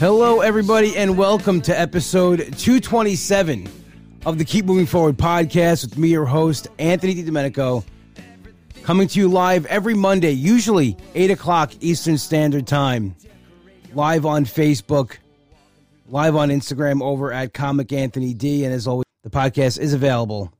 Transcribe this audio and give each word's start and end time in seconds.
Hello, 0.00 0.40
everybody, 0.40 0.96
and 0.96 1.18
welcome 1.18 1.60
to 1.60 1.78
episode 1.78 2.38
227 2.56 3.68
of 4.24 4.38
the 4.38 4.46
Keep 4.46 4.64
Moving 4.64 4.86
Forward 4.86 5.18
podcast 5.18 5.84
with 5.84 5.98
me, 5.98 6.08
your 6.08 6.24
host, 6.24 6.68
Anthony 6.78 7.14
DiDomenico, 7.16 7.84
coming 8.82 9.08
to 9.08 9.18
you 9.18 9.28
live 9.28 9.66
every 9.66 9.92
Monday, 9.92 10.30
usually 10.30 10.96
8 11.14 11.32
o'clock 11.32 11.72
Eastern 11.80 12.16
Standard 12.16 12.66
Time, 12.66 13.14
live 13.92 14.24
on 14.24 14.46
Facebook, 14.46 15.18
live 16.08 16.34
on 16.34 16.48
Instagram 16.48 17.02
over 17.02 17.30
at 17.30 17.52
Comic 17.52 17.92
Anthony 17.92 18.32
D. 18.32 18.64
And 18.64 18.72
as 18.72 18.86
always, 18.86 19.04
the 19.22 19.28
podcast 19.28 19.78
is 19.78 19.92
available 19.92 20.50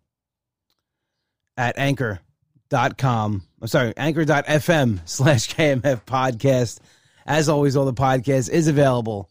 at 1.57 1.79
anchor.com. 1.79 3.43
I'm 3.63 3.69
sorry, 3.69 3.95
anchor.fm 3.97 5.01
slash 5.07 5.49
KMF 5.49 6.05
podcast. 6.05 6.81
As 7.31 7.49
always, 7.49 7.77
all 7.77 7.85
the 7.85 7.95
podcast 7.95 8.51
is 8.51 8.67
available 8.67 9.31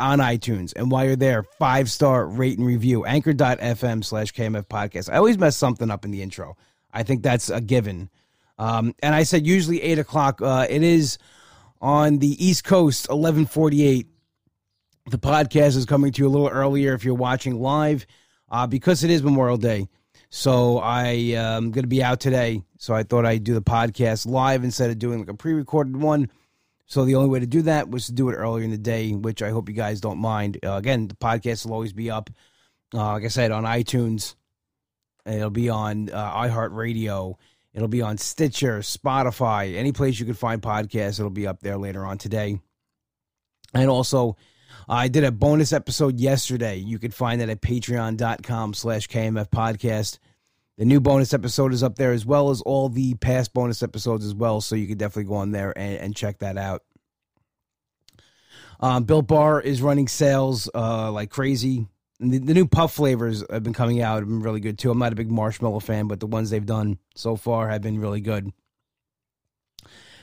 on 0.00 0.18
iTunes. 0.18 0.72
And 0.74 0.90
while 0.90 1.04
you're 1.04 1.14
there, 1.14 1.44
five 1.60 1.88
star 1.88 2.26
rate 2.26 2.58
and 2.58 2.66
review. 2.66 3.04
Anchor.fm 3.04 4.04
slash 4.04 4.32
KMF 4.32 4.66
podcast. 4.66 5.08
I 5.08 5.18
always 5.18 5.38
mess 5.38 5.56
something 5.56 5.92
up 5.92 6.04
in 6.04 6.10
the 6.10 6.22
intro. 6.22 6.56
I 6.92 7.04
think 7.04 7.22
that's 7.22 7.48
a 7.48 7.60
given. 7.60 8.10
Um, 8.58 8.96
and 9.00 9.14
I 9.14 9.22
said 9.22 9.46
usually 9.46 9.80
eight 9.80 10.00
o'clock. 10.00 10.42
Uh, 10.42 10.66
it 10.68 10.82
is 10.82 11.18
on 11.80 12.18
the 12.18 12.44
East 12.44 12.64
Coast, 12.64 13.08
eleven 13.08 13.46
forty 13.46 13.86
eight. 13.86 14.08
The 15.08 15.18
podcast 15.20 15.76
is 15.76 15.86
coming 15.86 16.10
to 16.10 16.22
you 16.22 16.28
a 16.28 16.32
little 16.32 16.48
earlier 16.48 16.94
if 16.94 17.04
you're 17.04 17.14
watching 17.14 17.60
live, 17.60 18.06
uh, 18.50 18.66
because 18.66 19.04
it 19.04 19.10
is 19.10 19.22
Memorial 19.22 19.56
Day. 19.56 19.86
So 20.30 20.78
I 20.78 21.06
am 21.06 21.54
um, 21.54 21.70
going 21.70 21.84
to 21.84 21.88
be 21.88 22.02
out 22.02 22.18
today. 22.18 22.64
So 22.78 22.92
I 22.92 23.04
thought 23.04 23.24
I'd 23.24 23.44
do 23.44 23.54
the 23.54 23.62
podcast 23.62 24.26
live 24.26 24.64
instead 24.64 24.90
of 24.90 24.98
doing 24.98 25.20
like 25.20 25.30
a 25.30 25.34
pre-recorded 25.34 25.96
one. 25.96 26.28
So 26.90 27.04
the 27.04 27.14
only 27.14 27.28
way 27.30 27.38
to 27.38 27.46
do 27.46 27.62
that 27.62 27.88
was 27.88 28.06
to 28.06 28.12
do 28.12 28.30
it 28.30 28.34
earlier 28.34 28.64
in 28.64 28.72
the 28.72 28.76
day, 28.76 29.12
which 29.12 29.42
I 29.42 29.50
hope 29.50 29.68
you 29.68 29.76
guys 29.76 30.00
don't 30.00 30.18
mind. 30.18 30.58
Uh, 30.64 30.72
again, 30.72 31.06
the 31.06 31.14
podcast 31.14 31.64
will 31.64 31.74
always 31.74 31.92
be 31.92 32.10
up, 32.10 32.30
uh, 32.92 33.12
like 33.12 33.24
I 33.24 33.28
said, 33.28 33.52
on 33.52 33.62
iTunes. 33.62 34.34
It'll 35.24 35.50
be 35.50 35.68
on 35.68 36.10
uh, 36.10 36.34
iHeartRadio. 36.34 37.36
It'll 37.74 37.86
be 37.86 38.02
on 38.02 38.18
Stitcher, 38.18 38.80
Spotify, 38.80 39.76
any 39.76 39.92
place 39.92 40.18
you 40.18 40.26
can 40.26 40.34
find 40.34 40.60
podcasts. 40.60 41.20
It'll 41.20 41.30
be 41.30 41.46
up 41.46 41.60
there 41.60 41.78
later 41.78 42.04
on 42.04 42.18
today. 42.18 42.58
And 43.72 43.88
also, 43.88 44.36
I 44.88 45.06
did 45.06 45.22
a 45.22 45.30
bonus 45.30 45.72
episode 45.72 46.18
yesterday. 46.18 46.74
You 46.78 46.98
can 46.98 47.12
find 47.12 47.40
that 47.40 47.48
at 47.48 47.60
patreon.com 47.60 48.74
slash 48.74 49.06
KMF 49.06 49.48
podcast. 49.50 50.18
The 50.80 50.86
new 50.86 50.98
bonus 50.98 51.34
episode 51.34 51.74
is 51.74 51.82
up 51.82 51.96
there 51.96 52.12
as 52.12 52.24
well 52.24 52.48
as 52.48 52.62
all 52.62 52.88
the 52.88 53.12
past 53.16 53.52
bonus 53.52 53.82
episodes 53.82 54.24
as 54.24 54.34
well. 54.34 54.62
So 54.62 54.76
you 54.76 54.86
can 54.86 54.96
definitely 54.96 55.28
go 55.28 55.34
on 55.34 55.50
there 55.50 55.76
and, 55.76 55.98
and 55.98 56.16
check 56.16 56.38
that 56.38 56.56
out. 56.56 56.84
Um, 58.80 59.04
Built 59.04 59.26
Bar 59.26 59.60
is 59.60 59.82
running 59.82 60.08
sales 60.08 60.70
uh, 60.74 61.12
like 61.12 61.28
crazy. 61.28 61.86
The, 62.18 62.38
the, 62.38 62.54
new 62.54 62.66
puff 62.66 62.94
flavors 62.94 63.44
have 63.50 63.62
been 63.62 63.74
coming 63.74 64.00
out 64.00 64.20
have 64.20 64.28
been 64.28 64.40
really 64.40 64.60
good 64.60 64.78
too. 64.78 64.90
I'm 64.90 64.98
not 64.98 65.12
a 65.12 65.16
big 65.16 65.30
marshmallow 65.30 65.80
fan, 65.80 66.08
but 66.08 66.18
the 66.18 66.26
ones 66.26 66.48
they've 66.48 66.64
done 66.64 66.98
so 67.14 67.36
far 67.36 67.68
have 67.68 67.82
been 67.82 68.00
really 68.00 68.22
good. 68.22 68.50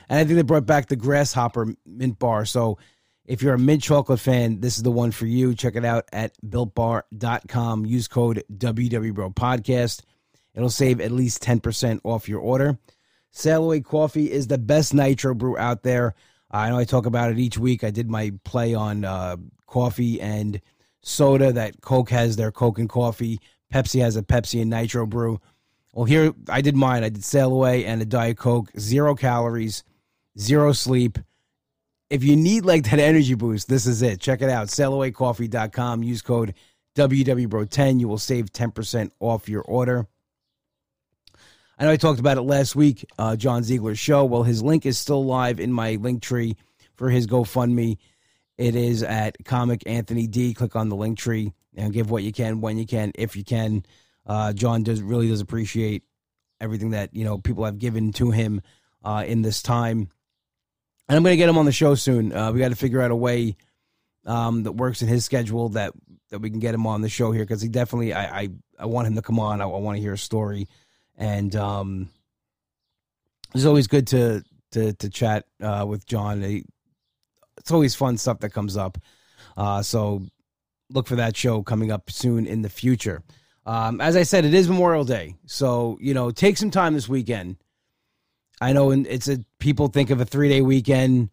And 0.08 0.18
I 0.18 0.24
think 0.24 0.34
they 0.34 0.42
brought 0.42 0.66
back 0.66 0.88
the 0.88 0.96
grasshopper 0.96 1.72
mint 1.86 2.18
bar. 2.18 2.44
So 2.44 2.78
if 3.24 3.42
you're 3.42 3.54
a 3.54 3.60
mint 3.60 3.84
chocolate 3.84 4.18
fan, 4.18 4.58
this 4.58 4.76
is 4.76 4.82
the 4.82 4.90
one 4.90 5.12
for 5.12 5.26
you. 5.26 5.54
Check 5.54 5.76
it 5.76 5.84
out 5.84 6.08
at 6.12 6.32
builtbar.com. 6.44 7.86
Use 7.86 8.08
code 8.08 8.42
WWBro 8.52 9.36
podcast. 9.36 10.02
It'll 10.58 10.70
save 10.70 11.00
at 11.00 11.12
least 11.12 11.40
10% 11.40 12.00
off 12.02 12.28
your 12.28 12.40
order. 12.40 12.76
Sail 13.30 13.62
Away 13.62 13.80
Coffee 13.80 14.28
is 14.28 14.48
the 14.48 14.58
best 14.58 14.92
nitro 14.92 15.32
brew 15.32 15.56
out 15.56 15.84
there. 15.84 16.16
I 16.50 16.68
know 16.68 16.78
I 16.78 16.84
talk 16.84 17.06
about 17.06 17.30
it 17.30 17.38
each 17.38 17.56
week. 17.56 17.84
I 17.84 17.90
did 17.90 18.10
my 18.10 18.32
play 18.42 18.74
on 18.74 19.04
uh, 19.04 19.36
coffee 19.68 20.20
and 20.20 20.60
soda 21.00 21.52
that 21.52 21.80
Coke 21.80 22.10
has 22.10 22.34
their 22.34 22.50
Coke 22.50 22.80
and 22.80 22.88
coffee. 22.88 23.38
Pepsi 23.72 24.00
has 24.00 24.16
a 24.16 24.22
Pepsi 24.22 24.60
and 24.60 24.68
nitro 24.68 25.06
brew. 25.06 25.40
Well, 25.92 26.06
here 26.06 26.34
I 26.48 26.60
did 26.60 26.74
mine. 26.74 27.04
I 27.04 27.10
did 27.10 27.22
Sail 27.22 27.52
Away 27.52 27.84
and 27.84 28.02
a 28.02 28.04
Diet 28.04 28.38
Coke. 28.38 28.72
Zero 28.76 29.14
calories, 29.14 29.84
zero 30.36 30.72
sleep. 30.72 31.20
If 32.10 32.24
you 32.24 32.34
need 32.34 32.64
like 32.64 32.82
that 32.90 32.98
energy 32.98 33.34
boost, 33.34 33.68
this 33.68 33.86
is 33.86 34.02
it. 34.02 34.20
Check 34.20 34.42
it 34.42 34.50
out. 34.50 34.66
SailAwayCoffee.com. 34.66 36.02
Use 36.02 36.22
code 36.22 36.54
WWBro10. 36.96 38.00
You 38.00 38.08
will 38.08 38.18
save 38.18 38.52
10% 38.52 39.12
off 39.20 39.48
your 39.48 39.62
order. 39.62 40.08
I 41.78 41.84
know 41.84 41.92
I 41.92 41.96
talked 41.96 42.18
about 42.18 42.38
it 42.38 42.42
last 42.42 42.74
week, 42.74 43.04
uh, 43.18 43.36
John 43.36 43.62
Ziegler's 43.62 44.00
show. 44.00 44.24
Well, 44.24 44.42
his 44.42 44.64
link 44.64 44.84
is 44.84 44.98
still 44.98 45.24
live 45.24 45.60
in 45.60 45.72
my 45.72 45.94
link 45.94 46.22
tree 46.22 46.56
for 46.96 47.08
his 47.08 47.28
GoFundMe. 47.28 47.98
It 48.56 48.74
is 48.74 49.04
at 49.04 49.36
Comic 49.44 49.84
Anthony 49.86 50.26
D. 50.26 50.54
Click 50.54 50.74
on 50.74 50.88
the 50.88 50.96
link 50.96 51.18
tree 51.18 51.52
and 51.76 51.92
give 51.92 52.10
what 52.10 52.24
you 52.24 52.32
can 52.32 52.60
when 52.60 52.78
you 52.78 52.86
can, 52.86 53.12
if 53.14 53.36
you 53.36 53.44
can. 53.44 53.84
Uh, 54.26 54.52
John 54.52 54.82
does 54.82 55.00
really 55.00 55.28
does 55.28 55.40
appreciate 55.40 56.02
everything 56.60 56.90
that 56.90 57.14
you 57.14 57.24
know 57.24 57.38
people 57.38 57.64
have 57.64 57.78
given 57.78 58.10
to 58.14 58.32
him 58.32 58.60
uh, 59.04 59.22
in 59.24 59.42
this 59.42 59.62
time, 59.62 60.08
and 61.08 61.16
I'm 61.16 61.22
going 61.22 61.32
to 61.32 61.36
get 61.36 61.48
him 61.48 61.58
on 61.58 61.64
the 61.64 61.70
show 61.70 61.94
soon. 61.94 62.32
Uh, 62.32 62.50
we 62.50 62.58
got 62.58 62.70
to 62.70 62.76
figure 62.76 63.00
out 63.00 63.12
a 63.12 63.16
way 63.16 63.56
um, 64.26 64.64
that 64.64 64.72
works 64.72 65.00
in 65.00 65.06
his 65.06 65.24
schedule 65.24 65.68
that 65.70 65.92
that 66.30 66.40
we 66.40 66.50
can 66.50 66.58
get 66.58 66.74
him 66.74 66.88
on 66.88 67.02
the 67.02 67.08
show 67.08 67.30
here 67.30 67.44
because 67.44 67.62
he 67.62 67.68
definitely 67.68 68.12
I, 68.12 68.40
I, 68.40 68.48
I 68.80 68.86
want 68.86 69.06
him 69.06 69.14
to 69.14 69.22
come 69.22 69.38
on. 69.38 69.60
I, 69.60 69.64
I 69.64 69.78
want 69.78 69.96
to 69.96 70.02
hear 70.02 70.14
a 70.14 70.18
story 70.18 70.66
and 71.18 71.54
um, 71.56 72.08
it's 73.54 73.64
always 73.64 73.86
good 73.86 74.06
to 74.08 74.42
to 74.72 74.92
to 74.94 75.10
chat 75.10 75.44
uh, 75.62 75.84
with 75.86 76.06
John. 76.06 76.42
It's 76.42 77.70
always 77.70 77.94
fun 77.94 78.16
stuff 78.16 78.38
that 78.40 78.50
comes 78.50 78.76
up. 78.76 78.96
Uh, 79.56 79.82
so 79.82 80.22
look 80.90 81.06
for 81.06 81.16
that 81.16 81.36
show 81.36 81.62
coming 81.62 81.90
up 81.90 82.10
soon 82.10 82.46
in 82.46 82.62
the 82.62 82.68
future. 82.70 83.22
Um, 83.66 84.00
as 84.00 84.16
I 84.16 84.22
said, 84.22 84.46
it 84.46 84.54
is 84.54 84.68
Memorial 84.68 85.04
Day, 85.04 85.34
so 85.44 85.98
you 86.00 86.14
know, 86.14 86.30
take 86.30 86.56
some 86.56 86.70
time 86.70 86.94
this 86.94 87.08
weekend. 87.08 87.56
I 88.60 88.72
know 88.72 88.90
it's 88.90 89.28
a 89.28 89.44
people 89.58 89.88
think 89.88 90.10
of 90.10 90.20
a 90.20 90.24
three 90.24 90.48
day 90.48 90.62
weekend. 90.62 91.30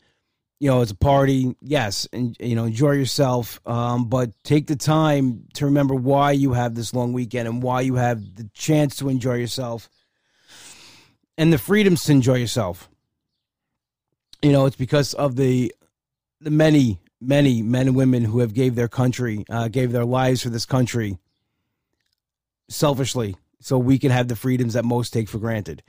You 0.59 0.69
know, 0.69 0.81
it's 0.81 0.91
a 0.91 0.95
party. 0.95 1.55
Yes, 1.61 2.07
and 2.13 2.35
you 2.39 2.55
know, 2.55 2.63
enjoy 2.63 2.91
yourself. 2.91 3.59
Um, 3.65 4.07
but 4.07 4.31
take 4.43 4.67
the 4.67 4.75
time 4.75 5.45
to 5.55 5.65
remember 5.65 5.95
why 5.95 6.31
you 6.31 6.53
have 6.53 6.75
this 6.75 6.93
long 6.93 7.13
weekend 7.13 7.47
and 7.47 7.61
why 7.61 7.81
you 7.81 7.95
have 7.95 8.35
the 8.35 8.49
chance 8.53 8.95
to 8.97 9.09
enjoy 9.09 9.35
yourself 9.35 9.89
and 11.37 11.51
the 11.51 11.57
freedoms 11.57 12.03
to 12.05 12.11
enjoy 12.11 12.35
yourself. 12.35 12.89
You 14.41 14.51
know, 14.51 14.65
it's 14.65 14.75
because 14.75 15.13
of 15.13 15.35
the 15.35 15.73
the 16.41 16.51
many, 16.51 16.99
many 17.19 17.61
men 17.61 17.87
and 17.87 17.95
women 17.95 18.25
who 18.25 18.39
have 18.39 18.53
gave 18.53 18.75
their 18.75 18.87
country, 18.87 19.45
uh, 19.49 19.67
gave 19.67 19.91
their 19.91 20.05
lives 20.05 20.43
for 20.43 20.49
this 20.49 20.65
country, 20.65 21.17
selfishly, 22.69 23.35
so 23.59 23.77
we 23.77 23.97
can 23.97 24.11
have 24.11 24.27
the 24.27 24.35
freedoms 24.35 24.73
that 24.73 24.85
most 24.85 25.11
take 25.11 25.29
for 25.29 25.39
granted. 25.39 25.81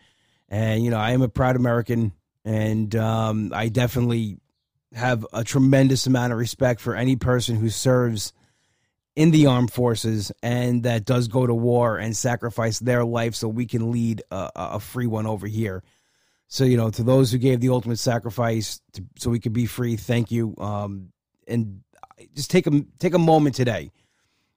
And 0.48 0.84
you 0.84 0.90
know, 0.90 0.98
I 0.98 1.10
am 1.10 1.22
a 1.22 1.28
proud 1.28 1.56
American, 1.56 2.12
and 2.44 2.94
um, 2.96 3.52
I 3.54 3.68
definitely 3.68 4.38
have 4.96 5.26
a 5.32 5.44
tremendous 5.44 6.06
amount 6.06 6.32
of 6.32 6.38
respect 6.38 6.80
for 6.80 6.94
any 6.94 7.16
person 7.16 7.56
who 7.56 7.68
serves 7.68 8.32
in 9.14 9.30
the 9.30 9.46
armed 9.46 9.72
forces 9.72 10.32
and 10.42 10.82
that 10.82 11.04
does 11.04 11.28
go 11.28 11.46
to 11.46 11.54
war 11.54 11.98
and 11.98 12.16
sacrifice 12.16 12.78
their 12.78 13.04
life 13.04 13.34
so 13.34 13.48
we 13.48 13.66
can 13.66 13.90
lead 13.90 14.22
a, 14.30 14.50
a 14.54 14.80
free 14.80 15.06
one 15.06 15.26
over 15.26 15.46
here. 15.46 15.82
So 16.48 16.64
you 16.64 16.76
know, 16.76 16.90
to 16.90 17.02
those 17.02 17.32
who 17.32 17.38
gave 17.38 17.60
the 17.60 17.70
ultimate 17.70 17.98
sacrifice 17.98 18.80
to, 18.92 19.04
so 19.18 19.30
we 19.30 19.40
could 19.40 19.52
be 19.52 19.66
free, 19.66 19.96
thank 19.96 20.30
you. 20.30 20.54
Um, 20.58 21.12
and 21.48 21.82
just 22.34 22.50
take 22.50 22.66
a 22.66 22.84
take 22.98 23.14
a 23.14 23.18
moment 23.18 23.56
today, 23.56 23.90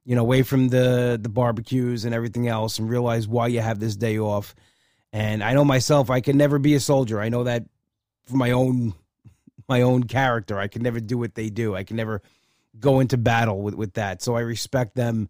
you 0.06 0.16
know, 0.16 0.22
away 0.22 0.44
from 0.44 0.70
the 0.70 1.20
the 1.22 1.30
barbecues 1.30 2.06
and 2.06 2.14
everything 2.14 2.48
else, 2.48 2.78
and 2.80 2.90
realize 2.90 3.28
why 3.28 3.48
you 3.48 3.60
have 3.60 3.80
this 3.80 3.96
day 3.96 4.20
off. 4.20 4.56
And 5.12 5.44
I 5.44 5.54
know 5.54 5.66
myself, 5.66 6.10
I 6.12 6.22
can 6.22 6.38
never 6.38 6.60
be 6.60 6.76
a 6.76 6.80
soldier. 6.80 7.20
I 7.20 7.30
know 7.30 7.46
that 7.46 7.64
from 8.26 8.38
my 8.38 8.52
own 8.52 8.94
my 9.68 9.82
own 9.82 10.04
character. 10.04 10.60
I 10.60 10.68
can 10.68 10.82
never 10.82 11.00
do 11.00 11.18
what 11.18 11.36
they 11.36 11.50
do. 11.50 11.76
I 11.76 11.84
can 11.84 11.98
never 11.98 12.22
go 12.80 13.00
into 13.00 13.18
battle 13.18 13.62
with, 13.62 13.76
with 13.76 13.94
that. 13.94 14.22
So 14.22 14.36
I 14.36 14.42
respect 14.42 14.96
them. 14.96 15.30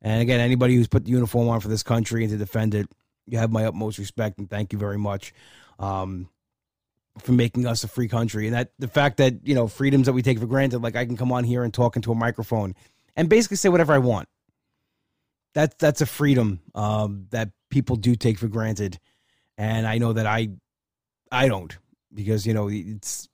And 0.00 0.20
again, 0.20 0.40
anybody 0.40 0.74
who's 0.74 0.88
put 0.88 1.04
the 1.04 1.10
uniform 1.10 1.48
on 1.48 1.60
for 1.60 1.68
this 1.68 1.82
country 1.82 2.24
and 2.24 2.32
to 2.32 2.38
defend 2.38 2.74
it, 2.74 2.88
you 3.26 3.38
have 3.38 3.52
my 3.52 3.64
utmost 3.64 3.98
respect 3.98 4.38
and 4.38 4.50
thank 4.50 4.72
you 4.72 4.78
very 4.78 4.98
much 4.98 5.32
um, 5.78 6.28
for 7.18 7.32
making 7.32 7.66
us 7.66 7.84
a 7.84 7.88
free 7.88 8.08
country. 8.08 8.46
And 8.46 8.54
that 8.54 8.72
the 8.78 8.88
fact 8.88 9.18
that, 9.18 9.46
you 9.46 9.54
know, 9.54 9.68
freedoms 9.68 10.06
that 10.06 10.12
we 10.12 10.22
take 10.22 10.40
for 10.40 10.46
granted, 10.46 10.80
like 10.80 10.96
I 10.96 11.06
can 11.06 11.16
come 11.16 11.30
on 11.30 11.44
here 11.44 11.62
and 11.62 11.72
talk 11.72 11.94
into 11.96 12.10
a 12.10 12.16
microphone 12.16 12.74
and 13.14 13.28
basically 13.28 13.56
say 13.56 13.68
whatever 13.68 13.92
I 13.92 13.98
want. 13.98 14.28
That, 15.54 15.78
that's 15.78 16.00
a 16.00 16.06
freedom 16.06 16.60
um, 16.74 17.26
that 17.30 17.50
people 17.70 17.96
do 17.96 18.16
take 18.16 18.38
for 18.38 18.48
granted. 18.48 18.98
And 19.58 19.86
I 19.86 19.98
know 19.98 20.14
that 20.14 20.26
I 20.26 20.48
I 21.30 21.48
don't 21.48 21.76
because, 22.12 22.46
you 22.46 22.54
know, 22.54 22.68
it's 22.68 23.28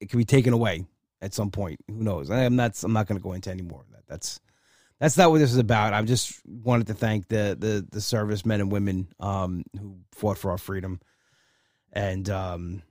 it 0.00 0.08
can 0.10 0.18
be 0.18 0.24
taken 0.24 0.52
away 0.52 0.86
at 1.20 1.34
some 1.34 1.50
point. 1.50 1.80
Who 1.88 2.02
knows? 2.02 2.30
I'm 2.30 2.56
not. 2.56 2.82
I'm 2.82 2.92
not 2.92 3.06
going 3.06 3.18
to 3.18 3.22
go 3.22 3.32
into 3.32 3.50
any 3.50 3.62
more 3.62 3.80
of 3.80 3.90
that. 3.92 4.06
That's 4.08 4.40
that's 5.00 5.16
not 5.16 5.30
what 5.30 5.38
this 5.38 5.52
is 5.52 5.58
about. 5.58 5.94
I 5.94 6.02
just 6.02 6.40
wanted 6.46 6.88
to 6.88 6.94
thank 6.94 7.28
the 7.28 7.56
the 7.58 7.86
the 7.90 8.00
servicemen 8.00 8.60
and 8.60 8.72
women 8.72 9.08
um, 9.20 9.64
who 9.78 9.98
fought 10.12 10.38
for 10.38 10.50
our 10.50 10.58
freedom, 10.58 11.00
and 11.92 12.28
um, 12.28 12.82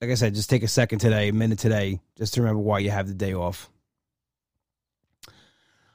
like 0.00 0.10
I 0.10 0.14
said, 0.14 0.34
just 0.34 0.50
take 0.50 0.62
a 0.62 0.68
second 0.68 0.98
today, 0.98 1.28
a 1.28 1.32
minute 1.32 1.58
today, 1.58 2.00
just 2.16 2.34
to 2.34 2.42
remember 2.42 2.60
why 2.60 2.80
you 2.80 2.90
have 2.90 3.08
the 3.08 3.14
day 3.14 3.34
off. 3.34 3.70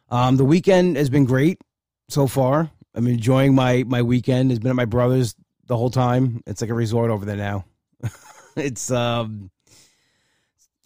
Um, 0.09 0.37
the 0.37 0.45
weekend 0.45 0.97
has 0.97 1.09
been 1.09 1.25
great 1.25 1.59
so 2.07 2.25
far. 2.25 2.71
I'm 2.95 3.07
enjoying 3.07 3.53
my 3.53 3.83
my 3.85 4.01
weekend. 4.01 4.51
It's 4.51 4.59
been 4.59 4.71
at 4.71 4.75
my 4.75 4.85
brother's 4.85 5.35
the 5.67 5.77
whole 5.77 5.91
time. 5.91 6.41
It's 6.47 6.61
like 6.61 6.71
a 6.71 6.75
resort 6.75 7.11
over 7.11 7.25
there 7.25 7.37
now. 7.37 7.65
it's 8.55 8.89
um, 8.89 9.51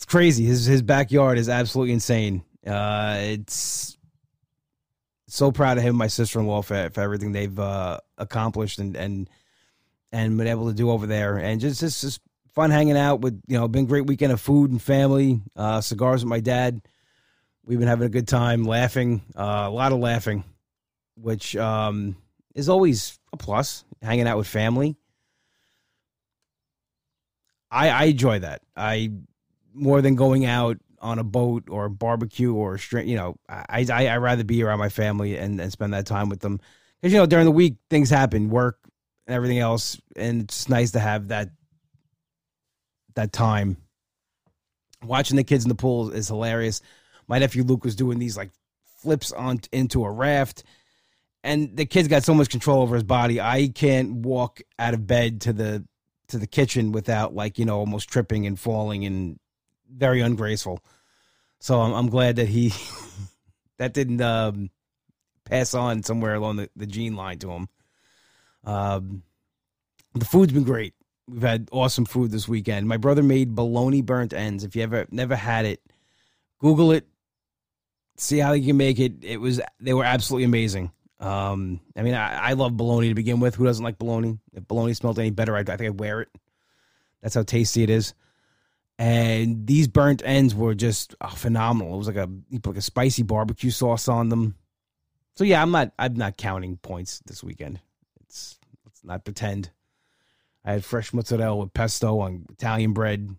it's 0.03 0.11
crazy. 0.11 0.43
His 0.43 0.65
his 0.65 0.81
backyard 0.81 1.37
is 1.37 1.47
absolutely 1.47 1.93
insane. 1.93 2.43
Uh, 2.67 3.19
it's 3.21 3.97
so 5.27 5.49
proud 5.49 5.77
of 5.77 5.83
him, 5.83 5.95
my 5.95 6.07
sister 6.07 6.41
in 6.41 6.45
law, 6.45 6.61
for, 6.61 6.89
for 6.89 6.99
everything 6.99 7.31
they've 7.31 7.57
uh, 7.57 7.99
accomplished 8.17 8.79
and 8.79 8.97
and 8.97 9.29
and 10.11 10.37
been 10.37 10.47
able 10.47 10.67
to 10.67 10.73
do 10.73 10.91
over 10.91 11.07
there, 11.07 11.37
and 11.37 11.61
just 11.61 11.79
just 11.79 12.01
just 12.01 12.19
fun 12.53 12.69
hanging 12.69 12.97
out 12.97 13.21
with 13.21 13.41
you 13.47 13.57
know. 13.57 13.65
Been 13.69 13.85
great 13.85 14.05
weekend 14.05 14.33
of 14.33 14.41
food 14.41 14.71
and 14.71 14.81
family, 14.81 15.41
uh, 15.55 15.79
cigars 15.79 16.21
with 16.21 16.29
my 16.29 16.41
dad. 16.41 16.81
We've 17.63 17.79
been 17.79 17.87
having 17.87 18.05
a 18.05 18.09
good 18.09 18.27
time, 18.27 18.65
laughing, 18.65 19.21
uh, 19.37 19.67
a 19.67 19.71
lot 19.71 19.93
of 19.93 19.99
laughing, 19.99 20.43
which 21.15 21.55
um, 21.55 22.17
is 22.55 22.67
always 22.67 23.17
a 23.31 23.37
plus. 23.37 23.85
Hanging 24.01 24.27
out 24.27 24.37
with 24.37 24.47
family, 24.47 24.97
I, 27.71 27.87
I 27.87 28.03
enjoy 28.03 28.39
that. 28.39 28.63
I 28.75 29.13
more 29.73 30.01
than 30.01 30.15
going 30.15 30.45
out 30.45 30.77
on 30.99 31.19
a 31.19 31.23
boat 31.23 31.65
or 31.69 31.85
a 31.85 31.89
barbecue 31.89 32.53
or 32.53 32.75
a 32.75 33.03
you 33.03 33.15
know, 33.15 33.35
I 33.49 33.85
I 33.91 34.07
I 34.07 34.17
rather 34.17 34.43
be 34.43 34.63
around 34.63 34.79
my 34.79 34.89
family 34.89 35.37
and, 35.37 35.59
and 35.59 35.71
spend 35.71 35.93
that 35.93 36.05
time 36.05 36.29
with 36.29 36.39
them 36.39 36.59
because 37.01 37.13
you 37.13 37.19
know 37.19 37.25
during 37.25 37.45
the 37.45 37.51
week 37.51 37.75
things 37.89 38.09
happen, 38.09 38.49
work 38.49 38.79
and 39.27 39.35
everything 39.35 39.59
else, 39.59 39.99
and 40.15 40.43
it's 40.43 40.69
nice 40.69 40.91
to 40.91 40.99
have 40.99 41.27
that 41.27 41.49
that 43.15 43.33
time. 43.33 43.77
Watching 45.03 45.35
the 45.35 45.43
kids 45.43 45.65
in 45.65 45.69
the 45.69 45.75
pool 45.75 46.11
is 46.11 46.29
hilarious. 46.29 46.81
My 47.27 47.39
nephew 47.39 47.63
Luke 47.63 47.83
was 47.83 47.95
doing 47.95 48.19
these 48.19 48.37
like 48.37 48.51
flips 49.01 49.33
on 49.33 49.59
into 49.73 50.05
a 50.05 50.11
raft, 50.11 50.63
and 51.43 51.75
the 51.75 51.85
kid's 51.85 52.07
got 52.07 52.23
so 52.23 52.33
much 52.33 52.49
control 52.49 52.81
over 52.81 52.95
his 52.95 53.03
body. 53.03 53.41
I 53.41 53.67
can't 53.67 54.13
walk 54.13 54.61
out 54.79 54.93
of 54.93 55.05
bed 55.05 55.41
to 55.41 55.53
the 55.53 55.85
to 56.29 56.37
the 56.37 56.47
kitchen 56.47 56.93
without 56.93 57.35
like 57.35 57.59
you 57.59 57.65
know 57.65 57.79
almost 57.79 58.09
tripping 58.09 58.47
and 58.47 58.57
falling 58.57 59.05
and 59.05 59.37
very 59.95 60.21
ungraceful. 60.21 60.83
So 61.59 61.79
I'm, 61.79 61.93
I'm 61.93 62.09
glad 62.09 62.37
that 62.37 62.47
he 62.47 62.73
that 63.77 63.93
didn't 63.93 64.21
um, 64.21 64.69
pass 65.45 65.73
on 65.73 66.03
somewhere 66.03 66.35
along 66.35 66.57
the, 66.57 66.69
the 66.75 66.85
gene 66.85 67.15
line 67.15 67.39
to 67.39 67.51
him. 67.51 67.69
Um, 68.63 69.23
the 70.13 70.25
food's 70.25 70.53
been 70.53 70.63
great. 70.63 70.93
We've 71.27 71.41
had 71.41 71.69
awesome 71.71 72.05
food 72.05 72.31
this 72.31 72.47
weekend. 72.47 72.87
My 72.87 72.97
brother 72.97 73.23
made 73.23 73.55
bologna 73.55 74.01
burnt 74.01 74.33
ends. 74.33 74.63
If 74.63 74.75
you 74.75 74.83
ever 74.83 75.05
never 75.09 75.35
had 75.35 75.65
it, 75.65 75.81
Google 76.59 76.91
it. 76.91 77.07
See 78.17 78.39
how 78.39 78.53
you 78.53 78.67
can 78.67 78.77
make 78.77 78.99
it. 78.99 79.23
It 79.23 79.37
was 79.37 79.61
they 79.79 79.93
were 79.93 80.03
absolutely 80.03 80.45
amazing. 80.45 80.91
Um, 81.19 81.79
I 81.95 82.01
mean, 82.01 82.13
I, 82.13 82.49
I 82.49 82.53
love 82.53 82.75
bologna 82.75 83.07
to 83.07 83.15
begin 83.15 83.39
with. 83.39 83.55
Who 83.55 83.65
doesn't 83.65 83.83
like 83.83 83.97
bologna? 83.97 84.37
If 84.53 84.67
bologna 84.67 84.93
smelled 84.93 85.17
any 85.17 85.29
better, 85.29 85.55
I'd, 85.55 85.69
I 85.69 85.77
think 85.77 85.91
I'd 85.91 85.99
wear 85.99 86.21
it. 86.21 86.29
That's 87.21 87.35
how 87.35 87.43
tasty 87.43 87.83
it 87.83 87.89
is. 87.89 88.13
And 88.99 89.65
these 89.65 89.87
burnt 89.87 90.21
ends 90.23 90.53
were 90.53 90.75
just 90.75 91.15
oh, 91.19 91.27
phenomenal. 91.29 91.95
It 91.95 91.97
was 91.97 92.07
like 92.07 92.15
a 92.15 92.29
put 92.59 92.67
like 92.67 92.77
a 92.77 92.81
spicy 92.81 93.23
barbecue 93.23 93.71
sauce 93.71 94.07
on 94.07 94.29
them. 94.29 94.55
So 95.35 95.43
yeah, 95.43 95.61
I'm 95.61 95.71
not 95.71 95.91
I'm 95.97 96.13
not 96.13 96.37
counting 96.37 96.77
points 96.77 97.21
this 97.25 97.43
weekend. 97.43 97.79
It's 98.21 98.59
let's 98.85 99.03
not 99.03 99.25
pretend. 99.25 99.71
I 100.63 100.73
had 100.73 100.85
fresh 100.85 101.11
mozzarella 101.11 101.55
with 101.55 101.73
pesto 101.73 102.19
on 102.19 102.45
Italian 102.51 102.93
bread. 102.93 103.35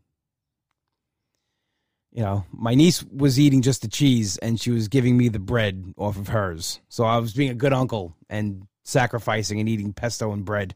You 2.12 2.22
know, 2.22 2.44
my 2.52 2.74
niece 2.74 3.02
was 3.02 3.40
eating 3.40 3.62
just 3.62 3.82
the 3.82 3.88
cheese 3.88 4.36
and 4.38 4.60
she 4.60 4.70
was 4.70 4.88
giving 4.88 5.16
me 5.16 5.28
the 5.28 5.38
bread 5.38 5.94
off 5.96 6.16
of 6.16 6.28
hers. 6.28 6.80
So 6.88 7.04
I 7.04 7.18
was 7.18 7.32
being 7.32 7.50
a 7.50 7.54
good 7.54 7.72
uncle 7.72 8.14
and 8.28 8.66
sacrificing 8.84 9.58
and 9.58 9.68
eating 9.68 9.92
pesto 9.92 10.32
and 10.32 10.44
bread. 10.44 10.74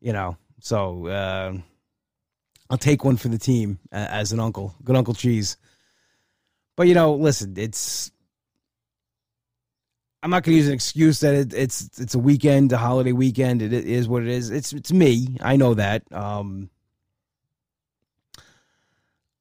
You 0.00 0.12
know, 0.12 0.36
so 0.60 1.06
uh, 1.06 1.52
I'll 2.70 2.78
take 2.78 3.04
one 3.04 3.16
for 3.16 3.28
the 3.28 3.38
team 3.38 3.80
as 3.90 4.32
an 4.32 4.38
uncle, 4.40 4.74
good 4.84 4.96
Uncle 4.96 5.12
Cheese. 5.14 5.56
But 6.76 6.86
you 6.86 6.94
know, 6.94 7.14
listen, 7.14 7.54
it's 7.56 8.12
I'm 10.22 10.30
not 10.30 10.44
going 10.44 10.54
to 10.54 10.56
use 10.58 10.68
an 10.68 10.74
excuse 10.74 11.20
that 11.20 11.34
it, 11.34 11.52
it's 11.52 11.98
it's 11.98 12.14
a 12.14 12.18
weekend, 12.18 12.72
a 12.72 12.78
holiday 12.78 13.12
weekend. 13.12 13.60
It, 13.60 13.72
it 13.72 13.86
is 13.86 14.08
what 14.08 14.22
it 14.22 14.28
is. 14.28 14.50
It's 14.50 14.72
it's 14.72 14.92
me. 14.92 15.36
I 15.40 15.56
know 15.56 15.74
that. 15.74 16.04
Um, 16.12 16.70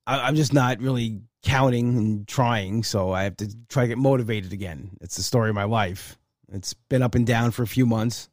I, 0.08 0.22
I'm 0.22 0.36
just 0.36 0.54
not 0.54 0.80
really 0.80 1.22
counting 1.44 1.98
and 1.98 2.28
trying, 2.28 2.84
so 2.84 3.12
I 3.12 3.24
have 3.24 3.38
to 3.38 3.50
try 3.68 3.84
to 3.84 3.90
get 3.90 3.98
motivated 3.98 4.54
again. 4.54 4.98
It's 5.02 5.18
the 5.18 5.24
story 5.24 5.50
of 5.50 5.56
my 5.56 5.66
life. 5.66 6.18
It's 6.52 6.74
been 6.74 7.04
up 7.04 7.14
and 7.14 7.28
down 7.28 7.52
for 7.52 7.62
a 7.62 7.68
few 7.68 7.86
months. 7.86 8.28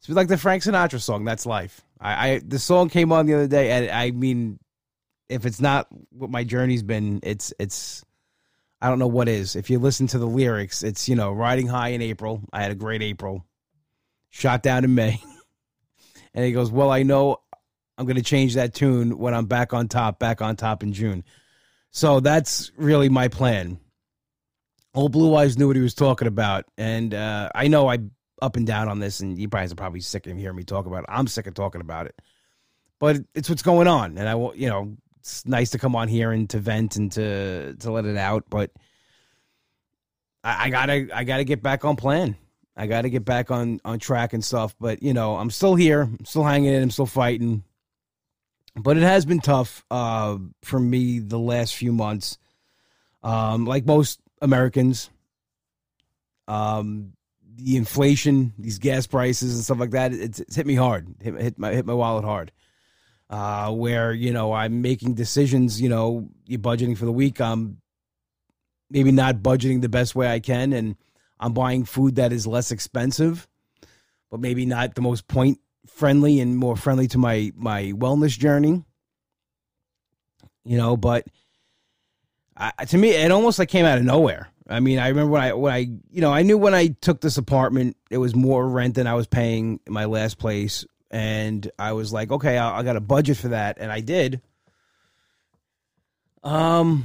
It's 0.00 0.08
like 0.08 0.28
the 0.28 0.36
Frank 0.36 0.64
Sinatra 0.64 1.00
song. 1.00 1.24
That's 1.24 1.46
life. 1.46 1.80
I, 2.00 2.30
I 2.30 2.40
the 2.44 2.58
song 2.58 2.88
came 2.88 3.12
on 3.12 3.26
the 3.26 3.34
other 3.34 3.48
day, 3.48 3.70
and 3.70 3.90
I 3.90 4.10
mean, 4.10 4.58
if 5.28 5.46
it's 5.46 5.60
not 5.60 5.86
what 6.10 6.30
my 6.30 6.44
journey's 6.44 6.82
been, 6.82 7.20
it's 7.22 7.52
it's 7.58 8.04
I 8.82 8.88
don't 8.88 8.98
know 8.98 9.08
what 9.08 9.28
is. 9.28 9.56
If 9.56 9.68
you 9.68 9.78
listen 9.78 10.06
to 10.08 10.18
the 10.18 10.26
lyrics, 10.26 10.82
it's, 10.82 11.08
you 11.08 11.14
know, 11.14 11.32
riding 11.32 11.66
high 11.66 11.88
in 11.88 12.00
April. 12.00 12.42
I 12.52 12.62
had 12.62 12.70
a 12.70 12.76
great 12.76 13.02
April. 13.02 13.44
Shot 14.30 14.62
down 14.62 14.84
in 14.84 14.94
May. 14.94 15.20
and 16.34 16.44
he 16.44 16.52
goes, 16.52 16.70
Well, 16.70 16.90
I 16.90 17.02
know 17.02 17.38
I'm 17.98 18.06
going 18.06 18.16
to 18.16 18.22
change 18.22 18.54
that 18.54 18.72
tune 18.72 19.18
when 19.18 19.34
I'm 19.34 19.46
back 19.46 19.74
on 19.74 19.88
top, 19.88 20.18
back 20.18 20.40
on 20.40 20.56
top 20.56 20.82
in 20.82 20.92
June. 20.92 21.24
So 21.90 22.20
that's 22.20 22.72
really 22.76 23.08
my 23.08 23.28
plan. 23.28 23.78
Old 24.94 25.12
Blue 25.12 25.34
Eyes 25.34 25.58
knew 25.58 25.66
what 25.66 25.76
he 25.76 25.82
was 25.82 25.94
talking 25.94 26.28
about. 26.28 26.64
And 26.78 27.12
uh, 27.12 27.50
I 27.54 27.68
know 27.68 27.88
I 27.88 27.98
up 28.40 28.56
and 28.56 28.66
down 28.66 28.88
on 28.88 28.98
this, 28.98 29.20
and 29.20 29.38
you 29.38 29.48
guys 29.48 29.72
are 29.72 29.76
probably 29.76 30.00
sick 30.00 30.26
of 30.26 30.36
hearing 30.36 30.56
me 30.56 30.64
talk 30.64 30.86
about 30.86 31.04
it. 31.04 31.06
I'm 31.08 31.26
sick 31.26 31.46
of 31.46 31.54
talking 31.54 31.80
about 31.80 32.06
it. 32.06 32.20
But 32.98 33.18
it's 33.34 33.48
what's 33.48 33.62
going 33.62 33.88
on. 33.88 34.18
And 34.18 34.28
I, 34.28 34.34
you 34.54 34.68
know, 34.68 34.96
it's 35.18 35.46
nice 35.46 35.70
to 35.70 35.78
come 35.78 35.96
on 35.96 36.08
here 36.08 36.32
and 36.32 36.48
to 36.50 36.58
vent 36.58 36.96
and 36.96 37.10
to 37.12 37.74
to 37.76 37.90
let 37.90 38.04
it 38.04 38.16
out, 38.16 38.44
but 38.50 38.70
I, 40.44 40.66
I 40.66 40.70
gotta 40.70 41.08
I 41.14 41.24
gotta 41.24 41.44
get 41.44 41.62
back 41.62 41.84
on 41.84 41.96
plan. 41.96 42.36
I 42.80 42.86
got 42.86 43.02
to 43.02 43.10
get 43.10 43.26
back 43.26 43.50
on 43.50 43.80
on 43.84 43.98
track 43.98 44.32
and 44.32 44.42
stuff. 44.44 44.74
But 44.80 45.02
you 45.02 45.12
know, 45.12 45.36
I'm 45.36 45.50
still 45.50 45.74
here. 45.74 46.02
I'm 46.02 46.24
still 46.24 46.44
hanging 46.44 46.72
in. 46.72 46.82
I'm 46.82 46.90
still 46.90 47.06
fighting. 47.06 47.62
But 48.74 48.96
it 48.96 49.02
has 49.02 49.26
been 49.26 49.40
tough 49.40 49.84
uh, 49.90 50.38
for 50.62 50.80
me 50.80 51.18
the 51.18 51.38
last 51.38 51.74
few 51.74 51.92
months. 51.92 52.38
Um, 53.22 53.66
like 53.66 53.84
most 53.84 54.20
Americans, 54.40 55.10
um, 56.48 57.12
the 57.62 57.76
inflation, 57.76 58.52
these 58.58 58.78
gas 58.78 59.06
prices 59.06 59.54
and 59.54 59.64
stuff 59.64 59.78
like 59.78 59.90
that, 59.90 60.12
it's, 60.12 60.40
it's 60.40 60.56
hit 60.56 60.66
me 60.66 60.74
hard. 60.74 61.14
Hit, 61.20 61.40
hit 61.40 61.58
my 61.58 61.72
hit 61.72 61.86
my 61.86 61.94
wallet 61.94 62.24
hard 62.24 62.52
uh, 63.30 63.70
where 63.70 64.12
you 64.12 64.32
know 64.32 64.52
I'm 64.52 64.82
making 64.82 65.14
decisions. 65.14 65.80
You 65.80 65.88
know, 65.88 66.28
you're 66.46 66.58
budgeting 66.58 66.98
for 66.98 67.04
the 67.04 67.12
week. 67.12 67.40
I'm 67.40 67.80
maybe 68.90 69.12
not 69.12 69.36
budgeting 69.36 69.80
the 69.80 69.88
best 69.88 70.14
way 70.14 70.28
I 70.30 70.40
can, 70.40 70.72
and 70.72 70.96
I'm 71.38 71.54
buying 71.54 71.84
food 71.84 72.16
that 72.16 72.32
is 72.32 72.46
less 72.46 72.72
expensive, 72.72 73.48
but 74.30 74.40
maybe 74.40 74.66
not 74.66 74.96
the 74.96 75.00
most 75.00 75.28
point 75.28 75.60
friendly 75.86 76.40
and 76.40 76.56
more 76.56 76.76
friendly 76.76 77.06
to 77.08 77.18
my 77.18 77.52
my 77.54 77.92
wellness 77.96 78.36
journey. 78.36 78.84
You 80.64 80.76
know, 80.76 80.96
but 80.96 81.26
I, 82.56 82.84
to 82.86 82.98
me, 82.98 83.10
it 83.10 83.30
almost 83.30 83.58
like 83.58 83.68
came 83.68 83.86
out 83.86 83.96
of 83.96 84.04
nowhere. 84.04 84.48
I 84.70 84.80
mean, 84.80 84.98
I 84.98 85.08
remember 85.08 85.32
when 85.32 85.42
I 85.42 85.52
when 85.52 85.72
I 85.72 85.78
you 85.78 86.20
know 86.20 86.32
I 86.32 86.42
knew 86.42 86.56
when 86.56 86.74
I 86.74 86.88
took 86.88 87.20
this 87.20 87.36
apartment, 87.36 87.96
it 88.10 88.18
was 88.18 88.34
more 88.34 88.66
rent 88.68 88.94
than 88.94 89.06
I 89.06 89.14
was 89.14 89.26
paying 89.26 89.80
in 89.86 89.92
my 89.92 90.06
last 90.06 90.38
place 90.38 90.86
and 91.10 91.68
I 91.78 91.92
was 91.92 92.12
like, 92.12 92.30
okay, 92.30 92.56
I, 92.56 92.78
I 92.78 92.82
got 92.82 92.96
a 92.96 93.00
budget 93.00 93.36
for 93.36 93.48
that, 93.48 93.78
and 93.80 93.90
I 93.90 94.00
did. 94.00 94.40
Um, 96.44 97.04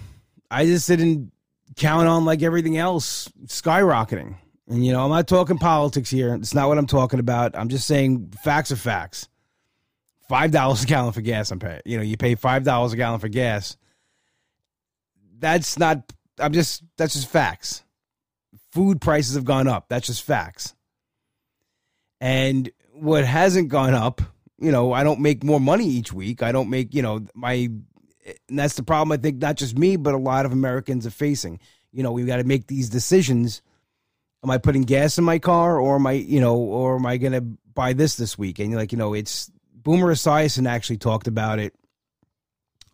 I 0.49 0.65
just 0.65 0.87
didn't 0.87 1.31
count 1.75 2.07
on 2.07 2.23
like 2.23 2.43
everything 2.43 2.77
else 2.77 3.27
skyrocketing. 3.45 4.35
And 4.67 4.85
you 4.85 4.93
know, 4.93 5.03
I'm 5.03 5.09
not 5.09 5.27
talking 5.27 5.57
politics 5.57 6.09
here. 6.09 6.33
It's 6.35 6.53
not 6.53 6.67
what 6.67 6.77
I'm 6.77 6.87
talking 6.87 7.19
about. 7.19 7.57
I'm 7.57 7.69
just 7.69 7.87
saying 7.87 8.33
facts 8.43 8.71
are 8.71 8.77
facts. 8.77 9.27
Five 10.29 10.51
dollars 10.51 10.83
a 10.83 10.87
gallon 10.87 11.13
for 11.13 11.21
gas. 11.21 11.51
I'm 11.51 11.59
paying. 11.59 11.81
You 11.85 11.97
know, 11.97 12.03
you 12.03 12.17
pay 12.17 12.35
five 12.35 12.63
dollars 12.63 12.93
a 12.93 12.97
gallon 12.97 13.19
for 13.19 13.27
gas. 13.27 13.77
That's 15.37 15.77
not. 15.77 16.11
I'm 16.39 16.53
just. 16.53 16.83
That's 16.97 17.13
just 17.13 17.29
facts. 17.29 17.83
Food 18.71 19.01
prices 19.01 19.35
have 19.35 19.45
gone 19.45 19.67
up. 19.67 19.85
That's 19.89 20.07
just 20.07 20.23
facts. 20.23 20.73
And 22.19 22.69
what 22.93 23.25
hasn't 23.25 23.69
gone 23.69 23.93
up, 23.93 24.21
you 24.57 24.71
know, 24.71 24.93
I 24.93 25.03
don't 25.03 25.19
make 25.19 25.43
more 25.43 25.59
money 25.59 25.87
each 25.87 26.13
week. 26.13 26.41
I 26.41 26.51
don't 26.51 26.69
make, 26.69 26.93
you 26.93 27.01
know, 27.01 27.25
my 27.33 27.69
and 28.49 28.59
that's 28.59 28.75
the 28.75 28.83
problem 28.83 29.11
I 29.11 29.21
think 29.21 29.41
not 29.41 29.55
just 29.55 29.77
me, 29.77 29.95
but 29.97 30.13
a 30.13 30.17
lot 30.17 30.45
of 30.45 30.51
Americans 30.51 31.05
are 31.05 31.11
facing. 31.11 31.59
You 31.91 32.03
know, 32.03 32.11
we've 32.11 32.27
got 32.27 32.37
to 32.37 32.43
make 32.43 32.67
these 32.67 32.89
decisions. 32.89 33.61
Am 34.43 34.49
I 34.49 34.57
putting 34.57 34.83
gas 34.83 35.17
in 35.17 35.23
my 35.23 35.39
car 35.39 35.79
or 35.79 35.95
am 35.95 36.07
I, 36.07 36.13
you 36.13 36.39
know, 36.39 36.55
or 36.55 36.95
am 36.95 37.05
I 37.05 37.17
going 37.17 37.33
to 37.33 37.41
buy 37.41 37.93
this 37.93 38.15
this 38.15 38.37
week? 38.37 38.59
And 38.59 38.75
like, 38.75 38.91
you 38.91 38.97
know, 38.97 39.13
it's 39.13 39.51
Boomer 39.73 40.13
Esiason 40.13 40.67
actually 40.67 40.97
talked 40.97 41.27
about 41.27 41.59
it 41.59 41.73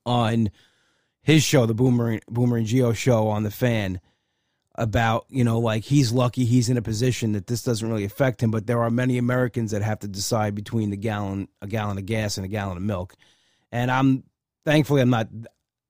on 0.06 0.50
his 1.24 1.44
show, 1.44 1.66
the 1.66 1.74
Boomerang 1.74 2.22
Boomer 2.30 2.58
and 2.58 2.68
Gio 2.68 2.96
show 2.96 3.28
on 3.28 3.44
the 3.44 3.52
fan 3.52 4.00
about, 4.76 5.26
you 5.30 5.44
know, 5.44 5.60
like 5.60 5.84
he's 5.84 6.12
lucky 6.12 6.46
he's 6.46 6.70
in 6.70 6.78
a 6.78 6.82
position 6.82 7.34
that 7.34 7.48
this 7.48 7.64
doesn't 7.64 7.88
really 7.88 8.06
affect 8.06 8.42
him, 8.42 8.52
but 8.52 8.68
there 8.68 8.82
are 8.82 8.90
many 8.90 9.18
Americans 9.18 9.72
that 9.72 9.82
have 9.82 10.00
to 10.00 10.08
decide 10.08 10.56
between 10.56 10.90
the 10.90 10.98
gallon 10.98 11.48
a 11.62 11.68
gallon 11.68 11.98
of 11.98 12.06
gas 12.06 12.38
and 12.38 12.46
a 12.46 12.50
gallon 12.50 12.78
of 12.78 12.84
milk. 12.84 13.16
And 13.72 13.92
I'm 13.92 14.24
thankfully 14.66 15.02
I'm 15.02 15.10
not 15.10 15.28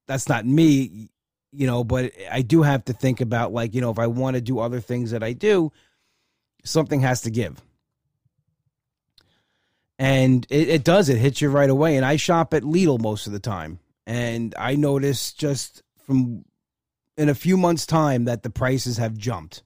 that's 0.08 0.28
not 0.28 0.46
me, 0.46 1.10
you 1.54 1.68
know, 1.68 1.84
but 1.84 2.12
I 2.30 2.42
do 2.42 2.64
have 2.64 2.86
to 2.86 2.94
think 2.94 3.22
about 3.22 3.54
like, 3.54 3.74
you 3.74 3.82
know, 3.82 3.92
if 3.92 4.00
I 4.00 4.08
want 4.08 4.36
to 4.36 4.42
do 4.42 4.60
other 4.60 4.82
things 4.82 5.12
that 5.12 5.24
I 5.24 5.34
do, 5.34 5.72
something 6.64 7.02
has 7.02 7.22
to 7.22 7.32
give. 7.32 7.62
And 9.98 10.48
it, 10.50 10.68
it 10.68 10.84
does, 10.84 11.10
it 11.10 11.20
hits 11.20 11.42
you 11.42 11.50
right 11.50 11.70
away. 11.70 11.96
And 11.96 12.04
I 12.04 12.16
shop 12.16 12.56
at 12.56 12.64
Lidl 12.64 13.00
most 13.00 13.28
of 13.28 13.34
the 13.34 13.40
time. 13.40 13.80
And 14.08 14.56
I 14.58 14.76
noticed 14.76 15.40
just 15.40 15.84
from 16.06 16.46
in 17.18 17.30
a 17.30 17.36
few 17.36 17.58
months' 17.58 17.86
time 17.86 18.26
that 18.26 18.44
the 18.44 18.50
prices 18.50 18.98
have 18.98 19.18
jumped. 19.18 19.64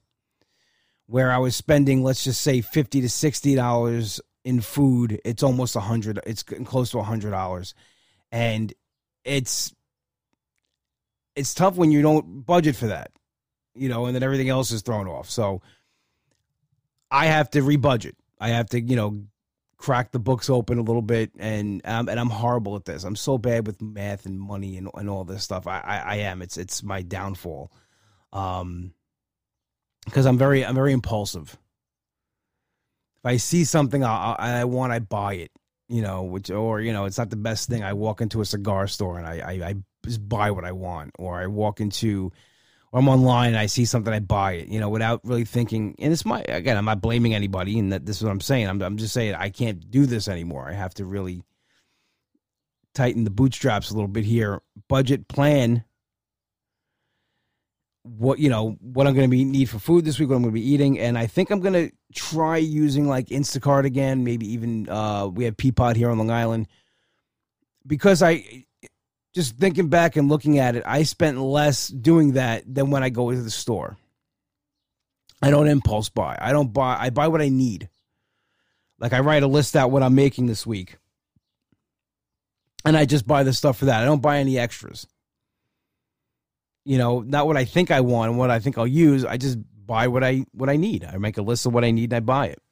Where 1.08 1.30
I 1.30 1.38
was 1.38 1.54
spending, 1.54 2.02
let's 2.02 2.24
just 2.24 2.40
say, 2.40 2.60
fifty 2.60 3.00
to 3.00 3.08
sixty 3.08 3.54
dollars 3.54 4.20
in 4.44 4.60
food, 4.60 5.20
it's 5.24 5.42
almost 5.42 5.76
a 5.76 5.80
hundred. 5.80 6.18
It's 6.26 6.42
close 6.42 6.90
to 6.90 6.98
a 6.98 7.04
hundred 7.04 7.30
dollars, 7.30 7.74
and 8.32 8.72
it's 9.24 9.72
it's 11.36 11.54
tough 11.54 11.76
when 11.76 11.92
you 11.92 12.02
don't 12.02 12.44
budget 12.44 12.74
for 12.74 12.88
that, 12.88 13.12
you 13.74 13.88
know, 13.88 14.06
and 14.06 14.14
then 14.14 14.22
everything 14.22 14.48
else 14.48 14.72
is 14.72 14.82
thrown 14.82 15.06
off. 15.06 15.30
So 15.30 15.62
I 17.10 17.26
have 17.26 17.50
to 17.50 17.60
rebudget. 17.60 18.14
I 18.40 18.48
have 18.48 18.68
to, 18.70 18.80
you 18.80 18.96
know, 18.96 19.24
crack 19.86 20.10
the 20.10 20.18
books 20.18 20.50
open 20.50 20.78
a 20.78 20.82
little 20.82 21.00
bit, 21.00 21.30
and 21.38 21.80
um, 21.84 22.08
and 22.08 22.18
I'm 22.18 22.28
horrible 22.28 22.74
at 22.74 22.86
this. 22.86 23.04
I'm 23.04 23.14
so 23.14 23.38
bad 23.38 23.68
with 23.68 23.80
math 23.80 24.26
and 24.26 24.40
money 24.40 24.76
and, 24.76 24.90
and 24.94 25.08
all 25.08 25.22
this 25.22 25.44
stuff. 25.44 25.68
I, 25.68 25.78
I, 25.78 25.96
I 25.98 26.14
am. 26.16 26.42
It's 26.42 26.56
it's 26.56 26.82
my 26.82 27.02
downfall. 27.02 27.70
Um, 28.32 28.94
because 30.04 30.26
I'm 30.26 30.38
very 30.38 30.66
I'm 30.66 30.74
very 30.74 30.92
impulsive. 30.92 31.56
If 33.18 33.26
I 33.26 33.36
see 33.36 33.62
something 33.62 34.02
I, 34.02 34.34
I 34.36 34.64
want, 34.64 34.92
I 34.92 34.98
buy 34.98 35.34
it. 35.34 35.52
You 35.88 36.02
know, 36.02 36.24
which 36.24 36.50
or 36.50 36.80
you 36.80 36.92
know, 36.92 37.04
it's 37.04 37.18
not 37.18 37.30
the 37.30 37.36
best 37.36 37.68
thing. 37.68 37.84
I 37.84 37.92
walk 37.92 38.20
into 38.20 38.40
a 38.40 38.44
cigar 38.44 38.88
store 38.88 39.18
and 39.18 39.26
I 39.26 39.38
I, 39.38 39.68
I 39.68 39.74
just 40.04 40.28
buy 40.28 40.50
what 40.50 40.64
I 40.64 40.72
want, 40.72 41.12
or 41.16 41.40
I 41.40 41.46
walk 41.46 41.80
into 41.80 42.32
or 42.92 43.00
I'm 43.00 43.08
online 43.08 43.48
and 43.48 43.58
I 43.58 43.66
see 43.66 43.84
something, 43.84 44.12
I 44.12 44.20
buy 44.20 44.52
it, 44.52 44.68
you 44.68 44.80
know, 44.80 44.88
without 44.88 45.20
really 45.24 45.44
thinking. 45.44 45.94
And 45.98 46.12
it's 46.12 46.24
my 46.24 46.42
again, 46.48 46.76
I'm 46.76 46.84
not 46.84 47.00
blaming 47.00 47.34
anybody, 47.34 47.78
and 47.78 47.92
that 47.92 48.06
this 48.06 48.16
is 48.16 48.24
what 48.24 48.30
I'm 48.30 48.40
saying. 48.40 48.68
I'm 48.68 48.80
I'm 48.82 48.96
just 48.96 49.14
saying 49.14 49.34
I 49.34 49.50
can't 49.50 49.90
do 49.90 50.06
this 50.06 50.28
anymore. 50.28 50.68
I 50.68 50.72
have 50.72 50.94
to 50.94 51.04
really 51.04 51.42
tighten 52.94 53.24
the 53.24 53.30
bootstraps 53.30 53.90
a 53.90 53.94
little 53.94 54.08
bit 54.08 54.24
here. 54.24 54.62
Budget 54.88 55.28
plan. 55.28 55.84
What 58.02 58.38
you 58.38 58.48
know, 58.48 58.76
what 58.80 59.08
I'm 59.08 59.14
going 59.14 59.28
to 59.28 59.36
be 59.36 59.44
need 59.44 59.68
for 59.68 59.80
food 59.80 60.04
this 60.04 60.20
week, 60.20 60.28
what 60.28 60.36
I'm 60.36 60.42
going 60.42 60.54
to 60.54 60.60
be 60.60 60.68
eating, 60.68 60.98
and 61.00 61.18
I 61.18 61.26
think 61.26 61.50
I'm 61.50 61.60
going 61.60 61.72
to 61.72 61.90
try 62.14 62.56
using 62.56 63.08
like 63.08 63.26
Instacart 63.26 63.84
again. 63.84 64.22
Maybe 64.22 64.52
even 64.52 64.88
uh, 64.88 65.26
we 65.26 65.44
have 65.44 65.56
Peapod 65.56 65.96
here 65.96 66.10
on 66.10 66.18
Long 66.18 66.30
Island 66.30 66.68
because 67.86 68.22
I 68.22 68.65
just 69.36 69.58
thinking 69.58 69.88
back 69.88 70.16
and 70.16 70.30
looking 70.30 70.58
at 70.58 70.76
it, 70.76 70.82
I 70.86 71.02
spent 71.02 71.38
less 71.38 71.88
doing 71.88 72.32
that 72.32 72.62
than 72.66 72.90
when 72.90 73.02
I 73.02 73.10
go 73.10 73.30
to 73.30 73.42
the 73.42 73.50
store. 73.50 73.98
I 75.42 75.50
don't 75.50 75.68
impulse 75.68 76.08
buy. 76.08 76.38
I 76.40 76.52
don't 76.52 76.72
buy. 76.72 76.96
I 76.98 77.10
buy 77.10 77.28
what 77.28 77.42
I 77.42 77.50
need. 77.50 77.90
Like 78.98 79.12
I 79.12 79.20
write 79.20 79.42
a 79.42 79.46
list 79.46 79.76
out 79.76 79.90
what 79.90 80.02
I'm 80.02 80.14
making 80.14 80.46
this 80.46 80.66
week, 80.66 80.96
and 82.82 82.96
I 82.96 83.04
just 83.04 83.26
buy 83.26 83.42
the 83.42 83.52
stuff 83.52 83.76
for 83.76 83.84
that. 83.84 84.00
I 84.00 84.06
don't 84.06 84.22
buy 84.22 84.38
any 84.38 84.58
extras. 84.58 85.06
You 86.86 86.96
know, 86.96 87.20
not 87.20 87.46
what 87.46 87.58
I 87.58 87.66
think 87.66 87.90
I 87.90 88.00
want 88.00 88.30
and 88.30 88.38
what 88.38 88.50
I 88.50 88.58
think 88.58 88.78
I'll 88.78 88.86
use. 88.86 89.22
I 89.22 89.36
just 89.36 89.58
buy 89.86 90.08
what 90.08 90.24
I 90.24 90.46
what 90.52 90.70
I 90.70 90.76
need. 90.76 91.04
I 91.04 91.18
make 91.18 91.36
a 91.36 91.42
list 91.42 91.66
of 91.66 91.74
what 91.74 91.84
I 91.84 91.90
need 91.90 92.04
and 92.04 92.16
I 92.16 92.20
buy 92.20 92.46
it. 92.46 92.62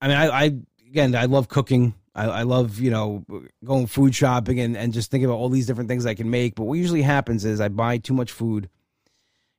I 0.00 0.06
mean, 0.06 0.16
I, 0.16 0.28
I 0.28 0.44
again, 0.88 1.16
I 1.16 1.24
love 1.24 1.48
cooking. 1.48 1.94
I, 2.16 2.24
I 2.24 2.42
love, 2.42 2.80
you 2.80 2.90
know, 2.90 3.24
going 3.62 3.86
food 3.86 4.14
shopping 4.14 4.58
and, 4.58 4.74
and 4.74 4.94
just 4.94 5.10
thinking 5.10 5.26
about 5.26 5.36
all 5.36 5.50
these 5.50 5.66
different 5.66 5.88
things 5.88 6.06
I 6.06 6.14
can 6.14 6.30
make. 6.30 6.54
But 6.54 6.64
what 6.64 6.78
usually 6.78 7.02
happens 7.02 7.44
is 7.44 7.60
I 7.60 7.68
buy 7.68 7.98
too 7.98 8.14
much 8.14 8.32
food, 8.32 8.70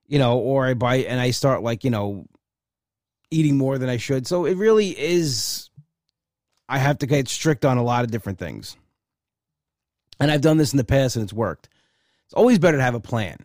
you 0.07 0.17
know, 0.17 0.39
or 0.39 0.65
I 0.65 0.73
buy 0.73 0.95
and 0.97 1.21
I 1.21 1.29
start 1.29 1.61
like, 1.61 1.83
you 1.83 1.91
know, 1.91 2.25
eating 3.29 3.57
more 3.57 3.77
than 3.77 3.89
I 3.89 3.97
should. 3.97 4.25
So 4.25 4.45
it 4.45 4.57
really 4.57 4.89
is, 4.89 5.69
I 6.67 6.79
have 6.79 6.97
to 6.99 7.05
get 7.05 7.27
strict 7.27 7.63
on 7.63 7.77
a 7.77 7.83
lot 7.83 8.03
of 8.03 8.11
different 8.11 8.39
things. 8.39 8.75
And 10.19 10.31
I've 10.31 10.41
done 10.41 10.57
this 10.57 10.73
in 10.73 10.77
the 10.77 10.83
past 10.83 11.15
and 11.15 11.23
it's 11.23 11.33
worked. 11.33 11.69
It's 12.25 12.33
always 12.33 12.57
better 12.57 12.77
to 12.77 12.83
have 12.83 12.95
a 12.95 12.99
plan. 12.99 13.37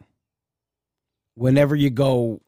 Whenever 1.34 1.76
you 1.76 1.90
go 1.90 2.40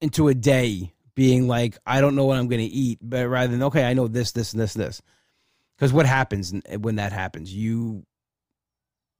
into 0.00 0.26
a 0.26 0.34
day 0.34 0.92
being 1.14 1.46
like, 1.46 1.78
I 1.86 2.00
don't 2.00 2.16
know 2.16 2.24
what 2.24 2.38
I'm 2.38 2.48
going 2.48 2.60
to 2.60 2.74
eat, 2.74 2.98
but 3.00 3.28
rather 3.28 3.52
than, 3.52 3.62
okay, 3.64 3.84
I 3.84 3.94
know 3.94 4.08
this, 4.08 4.32
this, 4.32 4.52
and 4.52 4.60
this, 4.60 4.74
this. 4.74 5.00
Because 5.76 5.92
what 5.92 6.06
happens 6.06 6.54
eh, 6.66 6.76
when 6.76 6.96
that 6.96 7.12
happens? 7.12 7.52
You 7.52 8.04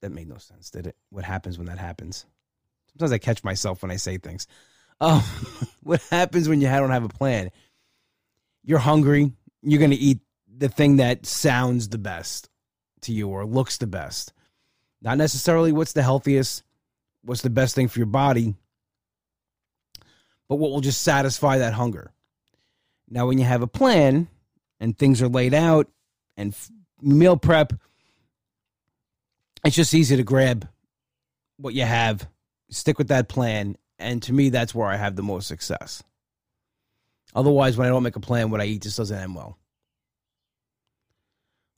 that 0.03 0.13
made 0.13 0.29
no 0.29 0.39
sense, 0.39 0.71
did 0.71 0.87
it? 0.87 0.97
What 1.11 1.25
happens 1.25 1.59
when 1.59 1.67
that 1.67 1.79
happens? 1.79 2.27
Sometimes 2.93 3.13
I 3.13 3.19
catch 3.19 3.45
myself 3.45 3.83
when 3.83 3.91
I 3.91 3.97
say 3.97 4.19
things. 4.19 4.47
Oh, 5.01 5.25
what 5.83 6.03
happens 6.11 6.49
when 6.49 6.61
you 6.61 6.69
don't 6.69 6.91
have 6.91 7.05
a 7.05 7.09
plan? 7.09 7.51
You're 8.63 8.79
hungry. 8.79 9.33
You're 9.63 9.79
going 9.79 9.91
to 9.91 9.97
eat 9.97 10.21
the 10.49 10.69
thing 10.69 10.97
that 10.97 11.27
sounds 11.27 11.89
the 11.89 11.99
best 11.99 12.49
to 13.03 13.13
you 13.13 13.29
or 13.29 13.45
looks 13.45 13.77
the 13.79 13.87
best. 13.87 14.33
Not 15.03 15.19
necessarily 15.19 15.73
what's 15.73 15.93
the 15.93 16.03
healthiest, 16.03 16.63
what's 17.23 17.43
the 17.43 17.51
best 17.51 17.75
thing 17.75 17.89
for 17.89 17.99
your 17.99 18.07
body, 18.07 18.55
but 20.49 20.57
what 20.57 20.71
will 20.71 20.81
just 20.81 21.03
satisfy 21.03 21.59
that 21.59 21.75
hunger. 21.75 22.13
Now, 23.09 23.27
when 23.27 23.39
you 23.39 23.45
have 23.45 23.63
a 23.63 23.69
plan 23.69 24.29
and 24.81 24.97
things 24.97 25.23
are 25.23 25.29
laid 25.29 25.55
out 25.55 25.89
and 26.37 26.53
f- 26.53 26.71
meal 27.01 27.37
prep, 27.37 27.73
it's 29.65 29.77
just 29.77 29.95
easy 29.95 30.17
to 30.17 30.23
grab 30.23 30.69
what 31.57 31.75
you 31.75 31.83
have, 31.85 32.29
stick 32.71 32.99
with 32.99 33.09
that 33.09 33.29
plan, 33.29 33.77
and 33.99 34.23
to 34.23 34.33
me, 34.33 34.51
that's 34.51 34.75
where 34.75 34.87
I 34.87 34.97
have 34.97 35.17
the 35.17 35.23
most 35.23 35.49
success. 35.49 36.03
Otherwise, 37.35 37.77
when 37.77 37.87
I 37.87 37.91
don't 37.91 38.03
make 38.03 38.17
a 38.17 38.21
plan, 38.21 38.51
what 38.51 38.61
I 38.61 38.65
eat 38.65 38.83
just 38.83 38.97
doesn't 38.97 39.19
end 39.19 39.35
well. 39.35 39.59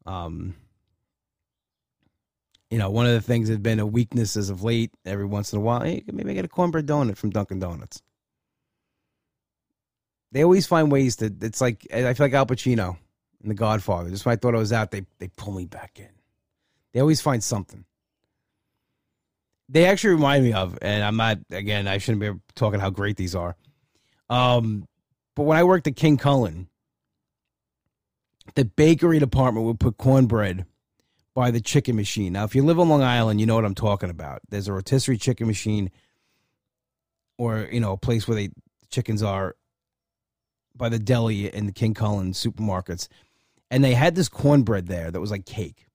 Um, 0.07 0.55
you 2.71 2.79
know, 2.79 2.91
one 2.91 3.07
of 3.07 3.12
the 3.12 3.21
things 3.21 3.49
that's 3.49 3.61
been 3.61 3.81
a 3.81 3.87
weakness 3.87 4.37
as 4.37 4.50
of 4.50 4.62
late, 4.62 4.93
every 5.05 5.25
once 5.25 5.53
in 5.53 5.59
a 5.59 5.62
while, 5.62 5.81
hey, 5.81 6.03
maybe 6.12 6.31
I 6.31 6.35
get 6.35 6.45
a 6.45 6.49
cornbread 6.49 6.87
donut 6.87 7.17
from 7.17 7.31
Dunkin' 7.31 7.59
Donuts. 7.59 8.03
They 10.33 10.45
always 10.45 10.67
find 10.67 10.93
ways 10.93 11.17
to. 11.17 11.33
It's 11.41 11.61
like 11.61 11.87
I 11.93 12.12
feel 12.12 12.27
like 12.27 12.35
Al 12.35 12.45
Pacino 12.45 12.99
in 13.42 13.49
The 13.49 13.54
Godfather. 13.54 14.11
Just 14.11 14.26
when 14.26 14.33
I 14.33 14.37
thought 14.37 14.54
I 14.54 14.59
was 14.59 14.73
out, 14.73 14.90
they 14.90 15.04
they 15.18 15.28
pull 15.28 15.54
me 15.54 15.66
back 15.66 15.99
in. 15.99 16.09
They 16.92 17.00
always 17.00 17.21
find 17.21 17.42
something. 17.42 17.85
They 19.68 19.85
actually 19.85 20.14
remind 20.14 20.45
me 20.45 20.52
of, 20.54 20.78
and 20.80 21.04
I'm 21.04 21.16
not 21.16 21.38
again. 21.50 21.87
I 21.87 21.99
shouldn't 21.99 22.21
be 22.21 22.40
talking 22.54 22.80
how 22.80 22.90
great 22.90 23.16
these 23.16 23.35
are. 23.35 23.57
Um, 24.30 24.87
but 25.37 25.45
when 25.45 25.59
I 25.59 25.64
worked 25.64 25.87
at 25.87 25.97
King 25.97 26.16
Kullen, 26.16 26.66
the 28.54 28.64
bakery 28.64 29.18
department 29.18 29.66
would 29.66 29.78
put 29.78 29.99
cornbread 29.99 30.64
by 31.35 31.50
the 31.50 31.61
chicken 31.61 31.97
machine. 31.97 32.33
Now, 32.33 32.45
if 32.45 32.54
you 32.54 32.64
live 32.64 32.80
on 32.80 32.88
Long 32.88 33.02
Island, 33.02 33.40
you 33.40 33.47
know 33.47 33.54
what 33.54 33.64
I'm 33.64 33.75
talking 33.75 34.11
about. 34.11 34.40
There's 34.49 34.68
a 34.68 34.73
rotisserie 34.73 35.18
chicken 35.18 35.47
machine, 35.47 35.90
or 37.37 37.68
you 37.71 37.80
know, 37.80 37.92
a 37.92 37.99
place 37.99 38.26
where 38.26 38.35
they 38.35 38.50
chickens 38.90 39.23
are 39.23 39.54
by 40.75 40.88
the 40.88 40.99
deli 40.99 41.52
in 41.52 41.66
the 41.66 41.73
King 41.73 41.92
Kullen 41.92 42.30
supermarkets 42.30 43.09
and 43.71 43.85
they 43.85 43.95
had 43.95 44.15
this 44.15 44.29
cornbread 44.29 44.87
there 44.87 45.11
that 45.11 45.21
was 45.21 45.31
like 45.31 45.47
cake. 45.47 45.87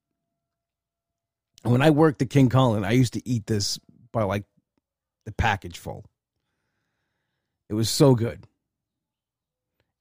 And 1.63 1.71
when 1.71 1.81
I 1.81 1.89
worked 1.89 2.21
at 2.21 2.29
King 2.29 2.49
Kullen, 2.49 2.85
I 2.85 2.91
used 2.91 3.13
to 3.13 3.27
eat 3.27 3.47
this 3.47 3.79
by 4.11 4.23
like 4.23 4.43
the 5.25 5.31
package 5.31 5.77
full. 5.77 6.05
It 7.69 7.73
was 7.73 7.89
so 7.89 8.15
good. 8.15 8.45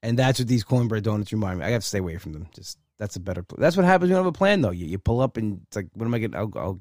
And 0.03 0.19
that's 0.19 0.41
what 0.41 0.49
these 0.49 0.65
cornbread 0.65 1.05
donuts 1.05 1.33
remind 1.33 1.61
me. 1.61 1.65
I 1.65 1.71
have 1.71 1.83
to 1.83 1.89
stay 1.89 1.99
away 1.99 2.19
from 2.19 2.33
them. 2.33 2.49
Just 2.55 2.79
that's 2.99 3.17
a 3.17 3.21
better. 3.21 3.45
That's 3.57 3.77
what 3.77 3.87
happens 3.87 4.09
when 4.09 4.11
you 4.11 4.17
have 4.17 4.27
a 4.27 4.33
plan, 4.33 4.61
though. 4.61 4.71
You, 4.71 4.87
you 4.87 4.99
pull 4.99 5.21
up 5.21 5.37
and 5.37 5.61
it's 5.67 5.77
like, 5.77 5.89
what 5.95 6.07
am 6.07 6.15
I 6.15 6.19
getting? 6.19 6.37
I'll, 6.37 6.53
I'll, 6.57 6.81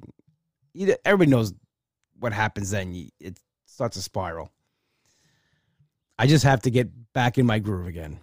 everybody 1.05 1.29
knows 1.29 1.53
what 2.19 2.33
happens 2.33 2.71
then. 2.71 2.93
You, 2.93 3.09
it 3.19 3.39
starts 3.67 3.95
a 3.97 4.01
spiral. 4.01 4.51
I 6.17 6.27
just 6.27 6.43
have 6.43 6.61
to 6.63 6.71
get 6.71 7.13
back 7.13 7.37
in 7.37 7.45
my 7.45 7.59
groove 7.59 7.87
again. 7.87 8.19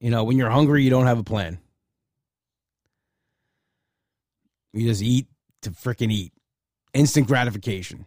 You 0.00 0.10
know, 0.10 0.24
when 0.24 0.38
you're 0.38 0.50
hungry, 0.50 0.82
you 0.82 0.90
don't 0.90 1.06
have 1.06 1.18
a 1.18 1.24
plan. 1.24 1.58
You 4.72 4.88
just 4.88 5.02
eat 5.02 5.26
to 5.62 5.70
freaking 5.70 6.10
eat. 6.10 6.32
Instant 6.94 7.26
gratification. 7.26 8.06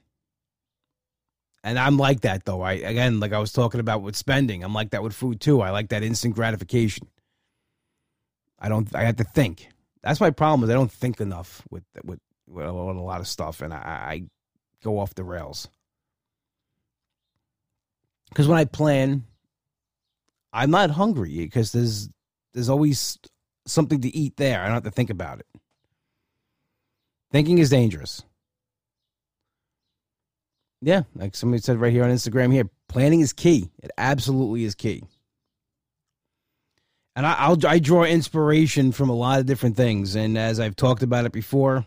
And 1.64 1.80
I'm 1.80 1.98
like 1.98 2.22
that 2.22 2.44
though. 2.46 2.62
I 2.62 2.74
again, 2.74 3.20
like 3.20 3.32
I 3.32 3.40
was 3.40 3.54
talking 3.54 3.80
about 3.80 4.02
with 4.02 4.18
spending, 4.18 4.64
I'm 4.64 4.74
like 4.74 4.90
that 4.92 5.04
with 5.04 5.14
food 5.14 5.40
too. 5.40 5.62
I 5.62 5.70
like 5.70 5.90
that 5.90 6.04
instant 6.04 6.36
gratification. 6.36 7.08
I 8.60 8.70
don't. 8.70 8.94
I 8.96 9.04
have 9.04 9.18
to 9.18 9.24
think. 9.24 9.70
That's 10.02 10.20
my 10.20 10.32
problem. 10.32 10.64
Is 10.64 10.74
I 10.74 10.78
don't 10.78 10.92
think 10.92 11.22
enough 11.22 11.64
with 11.70 11.84
with, 12.04 12.20
with 12.48 12.66
a 12.66 12.72
lot 12.72 13.22
of 13.22 13.28
stuff, 13.28 13.62
and 13.62 13.74
I, 13.74 13.78
I 13.78 14.24
go 14.84 15.00
off 15.00 15.16
the 15.16 15.24
rails. 15.24 15.70
Because 18.30 18.48
when 18.48 18.58
I 18.58 18.66
plan, 18.66 19.26
I'm 20.54 20.72
not 20.72 20.92
hungry 20.92 21.38
because 21.40 21.72
there's 21.72 22.10
there's 22.54 22.70
always 22.70 23.18
something 23.66 24.02
to 24.02 24.16
eat 24.16 24.38
there. 24.38 24.62
I 24.62 24.66
don't 24.66 24.76
have 24.76 24.84
to 24.84 24.92
think 24.92 25.10
about 25.10 25.40
it. 25.40 25.48
Thinking 27.32 27.58
is 27.58 27.72
dangerous. 27.72 28.24
Yeah, 30.82 31.04
like 31.16 31.36
somebody 31.36 31.62
said 31.62 31.80
right 31.80 31.92
here 31.92 32.04
on 32.04 32.12
Instagram 32.12 32.52
here, 32.52 32.70
planning 32.90 33.22
is 33.22 33.34
key. 33.34 33.72
It 33.82 33.90
absolutely 33.98 34.66
is 34.66 34.76
key. 34.76 35.04
And 37.16 37.26
I, 37.26 37.48
will 37.50 37.66
I 37.66 37.80
draw 37.80 38.04
inspiration 38.04 38.92
from 38.92 39.10
a 39.10 39.16
lot 39.16 39.40
of 39.40 39.46
different 39.46 39.78
things, 39.78 40.16
and 40.16 40.38
as 40.38 40.60
I've 40.60 40.76
talked 40.76 41.02
about 41.02 41.26
it 41.26 41.32
before, 41.32 41.86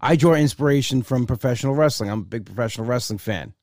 I 0.00 0.16
draw 0.16 0.34
inspiration 0.34 1.02
from 1.02 1.26
professional 1.26 1.74
wrestling. 1.74 2.10
I'm 2.10 2.20
a 2.20 2.24
big 2.24 2.44
professional 2.44 2.86
wrestling 2.86 3.18
fan, 3.18 3.54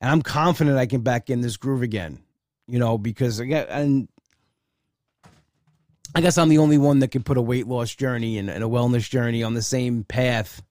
and 0.00 0.10
I'm 0.10 0.22
confident 0.22 0.78
I 0.78 0.86
can 0.86 1.02
back 1.02 1.30
in 1.30 1.40
this 1.40 1.56
groove 1.56 1.82
again. 1.82 2.20
You 2.66 2.78
know, 2.78 2.98
because 2.98 3.40
again, 3.40 3.66
and 3.68 4.08
I 6.14 6.20
guess 6.20 6.38
I'm 6.38 6.48
the 6.48 6.58
only 6.58 6.78
one 6.78 7.00
that 7.00 7.10
can 7.10 7.22
put 7.22 7.36
a 7.36 7.42
weight 7.42 7.66
loss 7.66 7.94
journey 7.94 8.38
and, 8.38 8.48
and 8.48 8.62
a 8.62 8.68
wellness 8.68 9.08
journey 9.08 9.42
on 9.42 9.54
the 9.54 9.62
same 9.62 10.04
path 10.04 10.62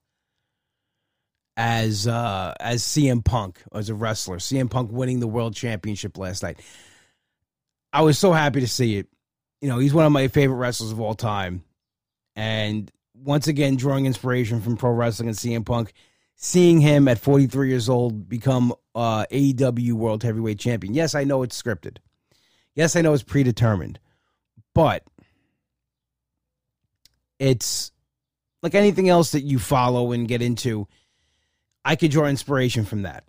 as 1.58 2.08
uh, 2.08 2.54
as 2.60 2.84
CM 2.84 3.24
Punk 3.24 3.62
as 3.74 3.90
a 3.90 3.96
wrestler. 3.96 4.38
CM 4.38 4.70
Punk 4.70 4.92
winning 4.92 5.20
the 5.20 5.28
world 5.28 5.56
championship 5.56 6.18
last 6.18 6.42
night. 6.42 6.60
I 7.92 8.02
was 8.02 8.18
so 8.18 8.32
happy 8.32 8.62
to 8.62 8.68
see 8.68 8.98
it. 8.98 9.08
You 9.62 9.68
know, 9.68 9.80
he's 9.80 9.94
one 9.94 10.06
of 10.06 10.12
my 10.12 10.30
favorite 10.30 10.56
wrestlers 10.56 10.92
of 10.92 11.02
all 11.02 11.16
time. 11.16 11.64
And 12.36 12.90
once 13.14 13.48
again, 13.48 13.76
drawing 13.76 14.06
inspiration 14.06 14.62
from 14.62 14.78
pro 14.78 14.92
wrestling 14.92 15.28
and 15.28 15.38
CM 15.38 15.66
Punk, 15.66 15.92
seeing 16.42 16.80
him 16.80 17.10
at 17.10 17.20
43 17.20 17.68
years 17.68 17.90
old 17.90 18.30
become 18.30 18.74
uh, 18.96 19.26
AEW 19.30 19.92
World 19.92 20.24
Heavyweight 20.24 20.58
Champion. 20.58 20.94
Yes, 20.94 21.14
I 21.14 21.26
know 21.26 21.44
it's 21.44 21.62
scripted. 21.62 21.98
Yes, 22.76 22.96
I 22.96 23.02
know 23.02 23.14
it's 23.14 23.24
predetermined. 23.24 24.00
But 24.74 25.04
it's 27.40 27.92
like 28.64 28.74
anything 28.74 29.10
else 29.10 29.34
that 29.34 29.42
you 29.42 29.60
follow 29.60 30.14
and 30.14 30.30
get 30.30 30.42
into. 30.42 30.88
I 31.84 31.98
could 31.98 32.10
draw 32.10 32.26
inspiration 32.26 32.86
from 32.86 33.02
that. 33.02 33.26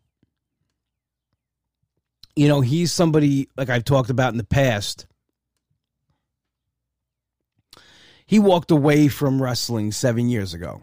You 2.37 2.47
know, 2.47 2.61
he's 2.61 2.93
somebody 2.93 3.49
like 3.57 3.71
I've 3.71 3.85
talked 3.85 4.11
about 4.11 4.33
in 4.33 4.38
the 4.38 4.45
past. 4.45 5.07
He 8.25 8.38
walked 8.38 8.71
away 8.71 9.09
from 9.09 9.43
wrestling 9.43 9.90
seven 9.90 10.29
years 10.29 10.55
ago. 10.55 10.83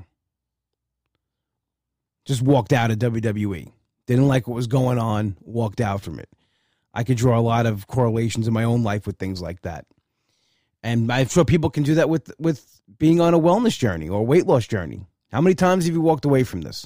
Just 2.27 2.41
walked 2.41 2.73
out 2.73 2.91
of 2.91 2.99
WWE. 2.99 3.71
Didn't 4.05 4.27
like 4.27 4.47
what 4.47 4.55
was 4.55 4.67
going 4.67 4.99
on, 4.99 5.37
walked 5.41 5.81
out 5.81 6.01
from 6.01 6.19
it. 6.19 6.29
I 6.93 7.03
could 7.03 7.17
draw 7.17 7.39
a 7.39 7.41
lot 7.41 7.65
of 7.65 7.87
correlations 7.87 8.47
in 8.47 8.53
my 8.53 8.65
own 8.65 8.83
life 8.83 9.07
with 9.07 9.17
things 9.17 9.41
like 9.41 9.61
that. 9.61 9.85
And 10.83 11.11
I'm 11.11 11.27
sure 11.27 11.45
people 11.45 11.69
can 11.69 11.83
do 11.83 11.95
that 11.95 12.09
with 12.09 12.31
with 12.37 12.81
being 12.99 13.19
on 13.21 13.33
a 13.33 13.39
wellness 13.39 13.77
journey 13.77 14.09
or 14.09 14.25
weight 14.25 14.45
loss 14.45 14.67
journey. 14.67 15.07
How 15.31 15.41
many 15.41 15.55
times 15.55 15.85
have 15.85 15.93
you 15.93 16.01
walked 16.01 16.25
away 16.25 16.43
from 16.43 16.61
this? 16.61 16.85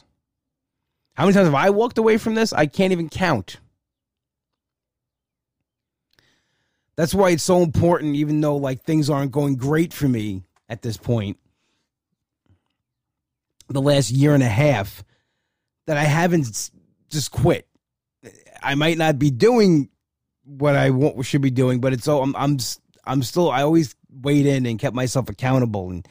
How 1.16 1.26
many 1.26 1.34
times 1.34 1.48
have 1.48 1.56
I 1.56 1.70
walked 1.72 1.98
away 1.98 2.18
from 2.18 2.36
this? 2.36 2.54
I 2.54 2.68
can't 2.68 2.92
even 2.92 3.10
count. 3.10 3.60
That's 6.96 7.14
why 7.16 7.32
it's 7.32 7.44
so 7.44 7.64
important, 7.64 8.16
even 8.16 8.42
though 8.42 8.58
like 8.58 8.84
things 8.84 9.10
aren't 9.10 9.32
going 9.32 9.56
great 9.56 9.92
for 9.94 10.08
me 10.08 10.44
at 10.70 10.82
this 10.82 10.98
point, 10.98 11.38
the 13.70 13.82
last 13.82 14.12
year 14.12 14.34
and 14.34 14.44
a 14.44 14.50
half, 14.50 15.04
that 15.88 15.98
I 15.98 16.04
haven't 16.04 16.72
just 17.10 17.32
quit. 17.32 17.68
I 18.62 18.76
might 18.76 18.98
not 18.98 19.18
be 19.18 19.32
doing 19.32 19.90
what 20.44 20.76
I 20.76 20.90
want, 20.90 21.24
should 21.26 21.42
be 21.42 21.52
doing, 21.52 21.80
but 21.80 21.94
it's 21.94 22.04
so 22.04 22.22
I'm 22.22 22.36
I'm 22.36 22.58
I'm 23.06 23.24
still 23.24 23.50
I 23.50 23.64
always 23.64 23.96
weighed 24.10 24.46
in 24.46 24.66
and 24.66 24.80
kept 24.80 24.96
myself 24.96 25.30
accountable 25.30 25.90
and 25.90 26.08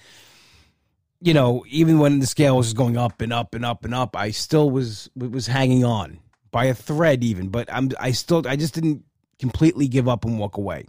you 1.20 1.34
know 1.34 1.64
even 1.68 1.98
when 1.98 2.18
the 2.18 2.26
scale 2.26 2.56
was 2.56 2.72
going 2.72 2.96
up 2.96 3.20
and 3.20 3.32
up 3.32 3.54
and 3.54 3.64
up 3.64 3.84
and 3.84 3.94
up 3.94 4.16
I 4.16 4.30
still 4.30 4.70
was 4.70 5.10
was 5.14 5.46
hanging 5.46 5.84
on 5.84 6.18
by 6.50 6.64
a 6.64 6.74
thread 6.74 7.22
even 7.22 7.48
but 7.48 7.72
I'm 7.72 7.90
I 8.00 8.12
still 8.12 8.46
I 8.46 8.56
just 8.56 8.74
didn't 8.74 9.04
completely 9.38 9.86
give 9.86 10.08
up 10.08 10.24
and 10.24 10.38
walk 10.38 10.56
away 10.56 10.86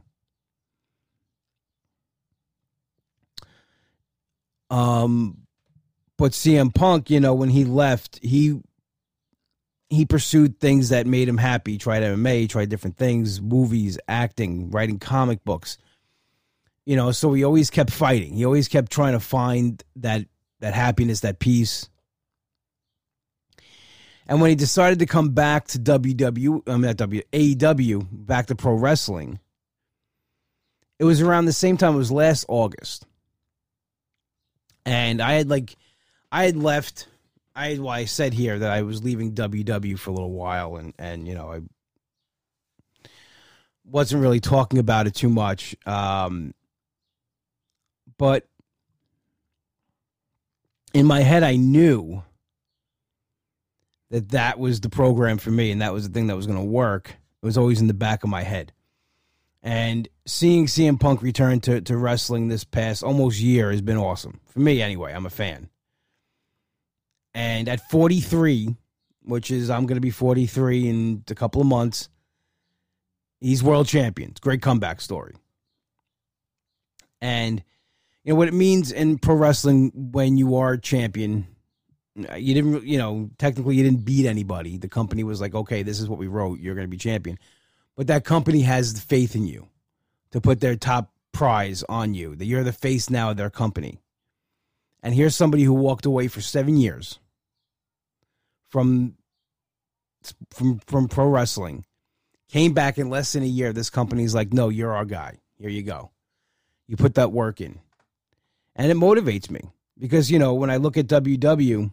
um 4.70 5.38
but 6.18 6.32
CM 6.32 6.74
Punk 6.74 7.10
you 7.10 7.20
know 7.20 7.34
when 7.34 7.50
he 7.50 7.66
left 7.66 8.20
he 8.24 8.62
he 9.92 10.06
pursued 10.06 10.58
things 10.58 10.90
that 10.90 11.06
made 11.06 11.28
him 11.28 11.38
happy. 11.38 11.74
He 11.74 11.78
tried 11.78 12.02
MMA, 12.02 12.48
tried 12.48 12.70
different 12.70 12.96
things, 12.96 13.42
movies, 13.42 14.00
acting, 14.08 14.72
writing 14.72 15.00
comic 15.00 15.44
books. 15.44 15.78
You 16.86 16.96
know, 16.96 17.12
so 17.12 17.34
he 17.34 17.44
always 17.44 17.70
kept 17.70 17.92
fighting. 17.92 18.34
He 18.34 18.46
always 18.46 18.70
kept 18.70 18.90
trying 18.90 19.14
to 19.14 19.20
find 19.20 19.84
that 19.98 20.26
that 20.62 20.74
happiness, 20.74 21.20
that 21.20 21.40
peace. 21.40 21.90
And 24.28 24.40
when 24.40 24.50
he 24.50 24.56
decided 24.56 25.00
to 25.00 25.06
come 25.06 25.32
back 25.32 25.68
to 25.70 25.80
WW, 25.80 26.62
I 26.68 26.78
mean 26.78 26.96
W 26.96 27.22
AEW, 27.34 28.08
back 28.12 28.46
to 28.48 28.56
pro 28.56 28.74
wrestling, 28.74 29.40
it 31.00 31.04
was 31.04 31.22
around 31.22 31.46
the 31.46 31.54
same 31.54 31.76
time. 31.76 31.96
It 31.96 31.98
was 31.98 32.14
last 32.14 32.46
August, 32.48 33.06
and 34.86 35.22
I 35.22 35.34
had 35.34 35.50
like, 35.50 35.76
I 36.32 36.46
had 36.46 36.56
left. 36.56 37.08
I 37.56 37.78
well, 37.80 37.90
I 37.90 38.06
said 38.06 38.34
here 38.34 38.60
that 38.60 38.72
I 38.72 38.82
was 38.82 39.04
leaving 39.04 39.34
WW 39.34 40.00
for 40.00 40.10
a 40.10 40.14
little 40.14 40.32
while, 40.32 40.78
and 40.78 40.94
and 40.98 41.28
you 41.28 41.36
know 41.36 41.52
I 41.52 41.62
wasn't 43.84 44.22
really 44.22 44.40
talking 44.40 44.80
about 44.80 45.08
it 45.08 45.16
too 45.16 45.30
much. 45.30 45.76
Um, 45.86 46.54
but 48.18 48.48
in 50.94 51.06
my 51.06 51.22
head, 51.22 51.44
I 51.44 51.56
knew 51.56 52.24
that 54.12 54.30
that 54.30 54.60
was 54.60 54.82
the 54.82 54.90
program 54.90 55.38
for 55.38 55.52
me 55.52 55.72
and 55.72 55.82
that 55.82 55.94
was 55.94 56.08
the 56.08 56.14
thing 56.14 56.28
that 56.28 56.36
was 56.36 56.46
going 56.46 56.60
to 56.60 56.64
work. 56.64 57.16
It 57.42 57.46
was 57.46 57.58
always 57.58 57.82
in 57.82 57.88
the 57.88 57.94
back 57.94 58.24
of 58.24 58.30
my 58.30 58.44
head. 58.44 58.74
And 59.64 60.08
seeing 60.26 60.66
CM 60.66 61.00
Punk 61.00 61.22
return 61.22 61.62
to, 61.62 61.82
to 61.82 61.98
wrestling 61.98 62.48
this 62.48 62.64
past 62.64 63.04
almost 63.04 63.40
year 63.40 63.72
has 63.72 63.82
been 63.82 63.98
awesome. 63.98 64.42
For 64.48 64.60
me, 64.60 64.82
anyway. 64.82 65.14
I'm 65.14 65.26
a 65.26 65.30
fan. 65.30 65.71
And 67.34 67.70
at 67.70 67.90
43, 67.90 68.76
which 69.24 69.52
is 69.52 69.70
I'm 69.70 69.86
going 69.86 69.96
to 69.96 70.02
be 70.02 70.10
43 70.10 70.90
in 70.90 71.24
a 71.30 71.36
couple 71.36 71.62
of 71.62 71.68
months, 71.68 72.10
he's 73.40 73.64
world 73.64 73.88
champion. 73.88 74.34
Great 74.42 74.62
comeback 74.62 75.02
story. 75.02 75.36
And 77.22 77.64
you 78.24 78.34
know 78.34 78.38
what 78.38 78.48
it 78.48 78.54
means 78.54 78.92
in 78.92 79.18
pro 79.18 79.36
wrestling 79.36 79.92
when 79.96 80.38
you 80.38 80.58
are 80.58 80.78
champion. 80.78 81.48
You 82.16 82.54
didn't, 82.54 82.84
you 82.86 82.98
know, 82.98 83.30
technically 83.38 83.76
you 83.76 83.84
didn't 83.84 84.04
beat 84.04 84.26
anybody. 84.26 84.78
The 84.78 84.90
company 84.90 85.24
was 85.24 85.40
like, 85.40 85.56
okay, 85.56 85.84
this 85.84 86.00
is 86.00 86.10
what 86.10 86.20
we 86.20 86.28
wrote. 86.28 86.60
You're 86.60 86.76
going 86.76 86.86
to 86.86 86.92
be 86.92 86.98
champion. 86.98 87.38
But 87.96 88.08
that 88.08 88.26
company 88.26 88.62
has 88.62 88.94
the 88.94 89.02
faith 89.02 89.36
in 89.36 89.48
you 89.48 89.68
to 90.32 90.42
put 90.42 90.60
their 90.60 90.76
top 90.76 91.12
prize 91.32 91.84
on 91.88 92.14
you, 92.14 92.36
that 92.36 92.46
you're 92.46 92.64
the 92.64 92.74
face 92.74 93.10
now 93.10 93.32
of 93.32 93.38
their 93.38 93.50
company. 93.50 94.00
And 95.04 95.16
here's 95.16 95.36
somebody 95.36 95.64
who 95.64 95.74
walked 95.74 96.06
away 96.06 96.28
for 96.28 96.42
seven 96.42 96.78
years 96.78 97.20
from 98.70 99.16
from 100.52 100.80
from 100.86 101.08
pro 101.08 101.26
wrestling, 101.28 101.86
came 102.50 102.74
back 102.74 102.98
in 102.98 103.10
less 103.10 103.34
than 103.34 103.44
a 103.44 103.48
year. 103.48 103.74
This 103.74 103.90
company's 103.90 104.36
like, 104.36 104.54
no, 104.54 104.70
you're 104.70 104.94
our 104.94 105.06
guy. 105.06 105.40
Here 105.58 105.70
you 105.70 105.84
go. 105.84 106.12
You 106.88 106.98
put 106.98 107.16
that 107.16 107.32
work 107.32 107.62
in 107.62 107.80
and 108.76 108.92
it 108.92 108.98
motivates 108.98 109.50
me 109.50 109.62
because 109.98 110.30
you 110.32 110.40
know 110.40 110.54
when 110.54 110.70
I 110.70 110.78
look 110.78 110.98
at 110.98 111.08
WW, 111.08 111.92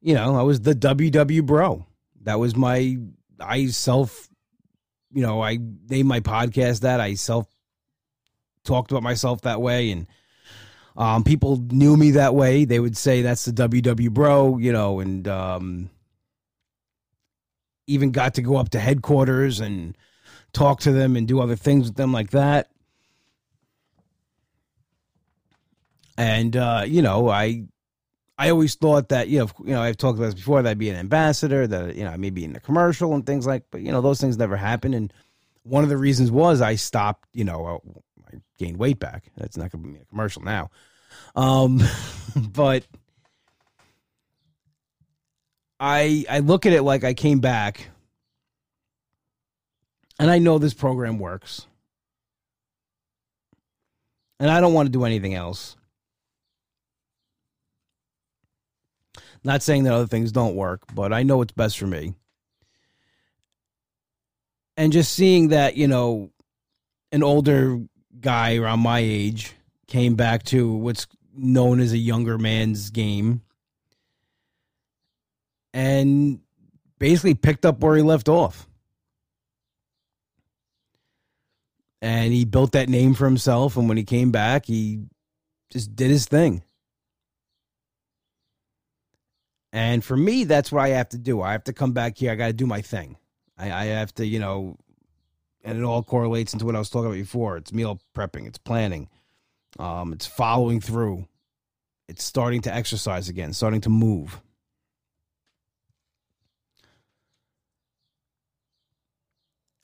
you 0.00 0.14
know 0.14 0.36
I 0.36 0.42
was 0.42 0.60
the 0.60 0.74
WW 0.74 1.44
bro. 1.44 1.86
That 2.22 2.38
was 2.38 2.54
my 2.54 2.98
I 3.40 3.66
self, 3.66 4.28
you 5.12 5.22
know 5.22 5.42
I 5.42 5.58
named 5.88 6.08
my 6.08 6.20
podcast 6.20 6.80
that 6.80 7.00
I 7.00 7.14
self 7.14 7.46
talked 8.64 8.90
about 8.92 9.02
myself 9.02 9.42
that 9.42 9.60
way 9.60 9.90
and. 9.90 10.06
Um, 10.96 11.24
people 11.24 11.56
knew 11.70 11.96
me 11.96 12.12
that 12.12 12.34
way. 12.34 12.64
They 12.64 12.78
would 12.78 12.96
say 12.96 13.22
that's 13.22 13.44
the 13.44 13.52
WW 13.52 14.10
bro, 14.10 14.58
you 14.58 14.72
know, 14.72 15.00
and 15.00 15.26
um, 15.26 15.90
even 17.86 18.10
got 18.10 18.34
to 18.34 18.42
go 18.42 18.56
up 18.56 18.70
to 18.70 18.78
headquarters 18.78 19.60
and 19.60 19.96
talk 20.52 20.80
to 20.80 20.92
them 20.92 21.16
and 21.16 21.26
do 21.26 21.40
other 21.40 21.56
things 21.56 21.86
with 21.86 21.96
them 21.96 22.12
like 22.12 22.30
that. 22.30 22.68
And 26.18 26.56
uh, 26.56 26.84
you 26.86 27.00
know, 27.00 27.28
I 27.30 27.64
I 28.36 28.50
always 28.50 28.74
thought 28.74 29.08
that 29.08 29.28
you 29.28 29.38
know, 29.40 29.48
you 29.64 29.72
know, 29.72 29.80
I've 29.80 29.96
talked 29.96 30.18
about 30.18 30.26
this 30.26 30.34
before. 30.34 30.62
That 30.62 30.70
I'd 30.70 30.78
be 30.78 30.90
an 30.90 30.96
ambassador, 30.96 31.66
that 31.66 31.96
you 31.96 32.04
know, 32.04 32.10
I 32.10 32.16
may 32.18 32.30
be 32.30 32.44
in 32.44 32.54
a 32.54 32.60
commercial 32.60 33.14
and 33.14 33.24
things 33.24 33.46
like. 33.46 33.64
But 33.70 33.80
you 33.80 33.92
know, 33.92 34.02
those 34.02 34.20
things 34.20 34.36
never 34.36 34.56
happen. 34.56 34.92
And 34.92 35.12
one 35.62 35.84
of 35.84 35.90
the 35.90 35.96
reasons 35.96 36.30
was 36.30 36.60
I 36.60 36.74
stopped, 36.74 37.28
you 37.32 37.44
know, 37.44 37.80
gained 38.62 38.78
weight 38.78 38.98
back. 38.98 39.24
That's 39.36 39.56
not 39.56 39.70
going 39.70 39.84
to 39.84 39.90
be 39.90 39.98
a 39.98 40.04
commercial 40.06 40.42
now. 40.42 40.70
Um, 41.34 41.80
but 42.36 42.84
I 45.78 46.24
I 46.30 46.38
look 46.38 46.66
at 46.66 46.72
it 46.72 46.82
like 46.82 47.04
I 47.04 47.14
came 47.14 47.40
back 47.40 47.88
and 50.18 50.30
I 50.30 50.38
know 50.38 50.58
this 50.58 50.74
program 50.74 51.18
works. 51.18 51.66
And 54.38 54.50
I 54.50 54.60
don't 54.60 54.74
want 54.74 54.86
to 54.86 54.92
do 54.92 55.04
anything 55.04 55.34
else. 55.34 55.76
Not 59.44 59.62
saying 59.62 59.84
that 59.84 59.92
other 59.92 60.06
things 60.06 60.30
don't 60.30 60.54
work, 60.54 60.82
but 60.94 61.12
I 61.12 61.24
know 61.24 61.38
what's 61.38 61.52
best 61.52 61.78
for 61.78 61.86
me. 61.86 62.14
And 64.76 64.92
just 64.92 65.12
seeing 65.12 65.48
that, 65.48 65.76
you 65.76 65.88
know, 65.88 66.30
an 67.10 67.22
older 67.22 67.80
guy 68.20 68.56
around 68.56 68.80
my 68.80 69.00
age 69.00 69.54
came 69.86 70.14
back 70.14 70.42
to 70.44 70.72
what's 70.72 71.06
known 71.34 71.80
as 71.80 71.92
a 71.92 71.98
younger 71.98 72.38
man's 72.38 72.90
game 72.90 73.42
and 75.74 76.40
basically 76.98 77.34
picked 77.34 77.64
up 77.64 77.80
where 77.80 77.96
he 77.96 78.02
left 78.02 78.28
off. 78.28 78.68
And 82.00 82.32
he 82.32 82.44
built 82.44 82.72
that 82.72 82.88
name 82.88 83.14
for 83.14 83.26
himself. 83.26 83.76
And 83.76 83.88
when 83.88 83.96
he 83.96 84.02
came 84.02 84.32
back, 84.32 84.66
he 84.66 85.04
just 85.70 85.94
did 85.94 86.10
his 86.10 86.26
thing. 86.26 86.62
And 89.72 90.04
for 90.04 90.16
me, 90.16 90.44
that's 90.44 90.70
what 90.70 90.82
I 90.82 90.88
have 90.88 91.08
to 91.10 91.18
do. 91.18 91.40
I 91.40 91.52
have 91.52 91.64
to 91.64 91.72
come 91.72 91.92
back 91.92 92.18
here. 92.18 92.32
I 92.32 92.34
got 92.34 92.48
to 92.48 92.52
do 92.52 92.66
my 92.66 92.82
thing. 92.82 93.16
I, 93.56 93.72
I, 93.72 93.84
have 93.86 94.12
to, 94.16 94.26
you 94.26 94.38
know, 94.38 94.76
and 95.64 95.78
it 95.78 95.84
all 95.84 96.02
correlates 96.02 96.52
into 96.52 96.64
what 96.64 96.76
I 96.76 96.78
was 96.78 96.90
talking 96.90 97.06
about 97.06 97.14
before. 97.14 97.56
It's 97.56 97.72
meal 97.72 98.00
prepping, 98.16 98.46
it's 98.46 98.58
planning, 98.58 99.08
um, 99.78 100.12
it's 100.12 100.26
following 100.26 100.80
through, 100.80 101.26
it's 102.08 102.24
starting 102.24 102.60
to 102.62 102.74
exercise 102.74 103.28
again, 103.28 103.52
starting 103.52 103.80
to 103.82 103.90
move. 103.90 104.40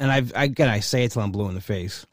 And 0.00 0.12
I've 0.12 0.32
I, 0.34 0.44
again, 0.44 0.68
I 0.68 0.80
say 0.80 1.04
it 1.04 1.12
till 1.12 1.22
I'm 1.22 1.32
blue 1.32 1.48
in 1.48 1.54
the 1.54 1.60
face. 1.60 2.06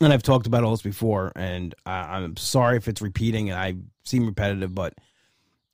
And 0.00 0.12
I've 0.12 0.22
talked 0.22 0.46
about 0.46 0.62
all 0.62 0.72
this 0.72 0.82
before, 0.82 1.32
and 1.36 1.74
I, 1.86 2.18
I'm 2.18 2.36
sorry 2.36 2.76
if 2.76 2.86
it's 2.86 3.00
repeating 3.00 3.48
and 3.48 3.58
I 3.58 3.76
seem 4.04 4.26
repetitive, 4.26 4.74
but 4.74 4.92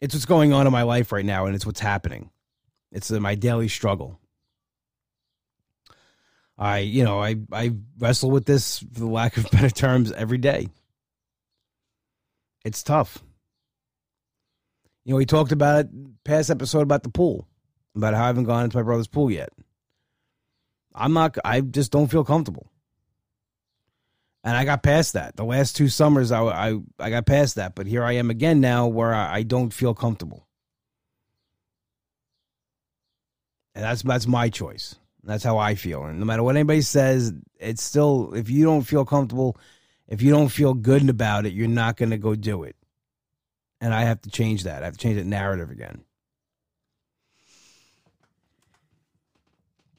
it's 0.01 0.15
what's 0.15 0.27
going 0.27 0.53
on 0.53 0.67
in 0.67 0.73
my 0.73 0.83
life 0.83 1.11
right 1.11 1.25
now, 1.25 1.47
and 1.47 1.57
it's 1.57 1.67
what's 1.67 1.81
happening. 1.81 2.31
It's 2.93 3.11
uh, 3.11 3.19
my 3.19 3.35
daily 3.35 3.67
struggle. 3.67 4.21
I, 6.63 6.79
you 6.79 7.03
know, 7.03 7.21
I 7.21 7.35
I 7.53 7.73
wrestle 7.99 8.31
with 8.31 8.45
this, 8.45 8.79
for 8.79 9.01
the 9.01 9.09
lack 9.09 9.37
of 9.37 9.51
better 9.51 9.69
terms, 9.69 10.13
every 10.13 10.39
day. 10.39 10.69
It's 12.65 12.85
tough. 12.85 13.19
You 15.05 15.11
know, 15.11 15.17
we 15.17 15.27
talked 15.27 15.51
about 15.51 15.87
it 15.87 15.89
past 16.23 16.51
episode 16.51 16.83
about 16.83 17.03
the 17.03 17.09
pool, 17.09 17.49
about 17.97 18.15
how 18.15 18.23
I 18.23 18.27
haven't 18.29 18.45
gone 18.45 18.63
into 18.63 18.77
my 18.77 18.85
brother's 18.85 19.09
pool 19.09 19.29
yet. 19.29 19.49
I'm 20.95 21.13
not. 21.15 21.37
I 21.45 21.63
just 21.63 21.91
don't 21.91 22.07
feel 22.07 22.23
comfortable, 22.23 22.71
and 24.45 24.57
I 24.57 24.65
got 24.65 24.85
past 24.85 25.15
that. 25.15 25.35
The 25.35 25.45
last 25.45 25.75
two 25.75 25.89
summers, 25.89 26.31
I 26.31 26.43
I, 26.45 26.79
I 27.01 27.11
got 27.11 27.27
past 27.27 27.57
that, 27.57 27.75
but 27.75 27.89
here 27.89 28.05
I 28.05 28.13
am 28.13 28.31
again 28.31 28.61
now, 28.61 28.87
where 28.87 29.13
I, 29.13 29.39
I 29.39 29.43
don't 29.43 29.75
feel 29.75 29.95
comfortable, 29.95 30.47
and 33.75 33.83
that's 33.83 34.03
that's 34.03 34.29
my 34.29 34.49
choice. 34.49 34.95
That's 35.25 35.45
how 35.45 35.59
I 35.59 35.75
feel. 35.75 36.05
And 36.05 36.19
no 36.19 36.25
matter 36.25 36.43
what 36.43 36.57
anybody 36.57 36.81
says, 36.81 37.33
it's 37.59 37.83
still, 37.83 38.33
if 38.35 38.51
you 38.51 38.65
don't 38.65 38.83
feel 38.83 39.05
comfortable, 39.05 39.57
if 40.09 40.21
you 40.21 40.33
don't 40.33 40.49
feel 40.49 40.75
good 40.75 41.09
about 41.09 41.47
it, 41.47 41.53
you're 41.53 41.69
not 41.69 41.97
going 41.97 42.11
to 42.11 42.19
go 42.19 42.35
do 42.35 42.65
it. 42.65 42.77
And 43.81 43.95
I 43.95 44.03
have 44.03 44.21
to 44.23 44.31
change 44.31 44.65
that. 44.65 44.83
I 44.83 44.87
have 44.87 44.95
to 44.95 45.01
change 45.01 45.17
that 45.17 45.27
narrative 45.27 45.71
again. 45.71 46.03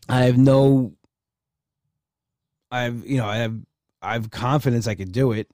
I 0.10 0.24
have 0.24 0.38
no, 0.38 0.94
I 2.70 2.84
have, 2.84 3.06
you 3.06 3.18
know, 3.18 3.26
I 3.26 3.38
have, 3.38 3.58
I 4.02 4.14
have 4.14 4.30
confidence 4.30 4.88
I 4.88 4.96
could 4.96 5.14
do 5.14 5.32
it. 5.32 5.50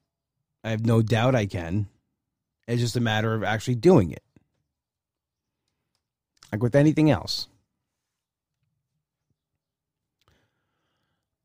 I 0.64 0.72
have 0.72 0.86
no 0.86 1.04
doubt 1.04 1.36
I 1.36 1.46
can. 1.46 1.88
It's 2.68 2.82
just 2.82 2.96
a 2.96 3.02
matter 3.02 3.36
of 3.36 3.44
actually 3.44 3.76
doing 3.76 4.12
it. 4.12 4.24
Like 6.52 6.64
with 6.64 6.76
anything 6.76 7.12
else. 7.12 7.48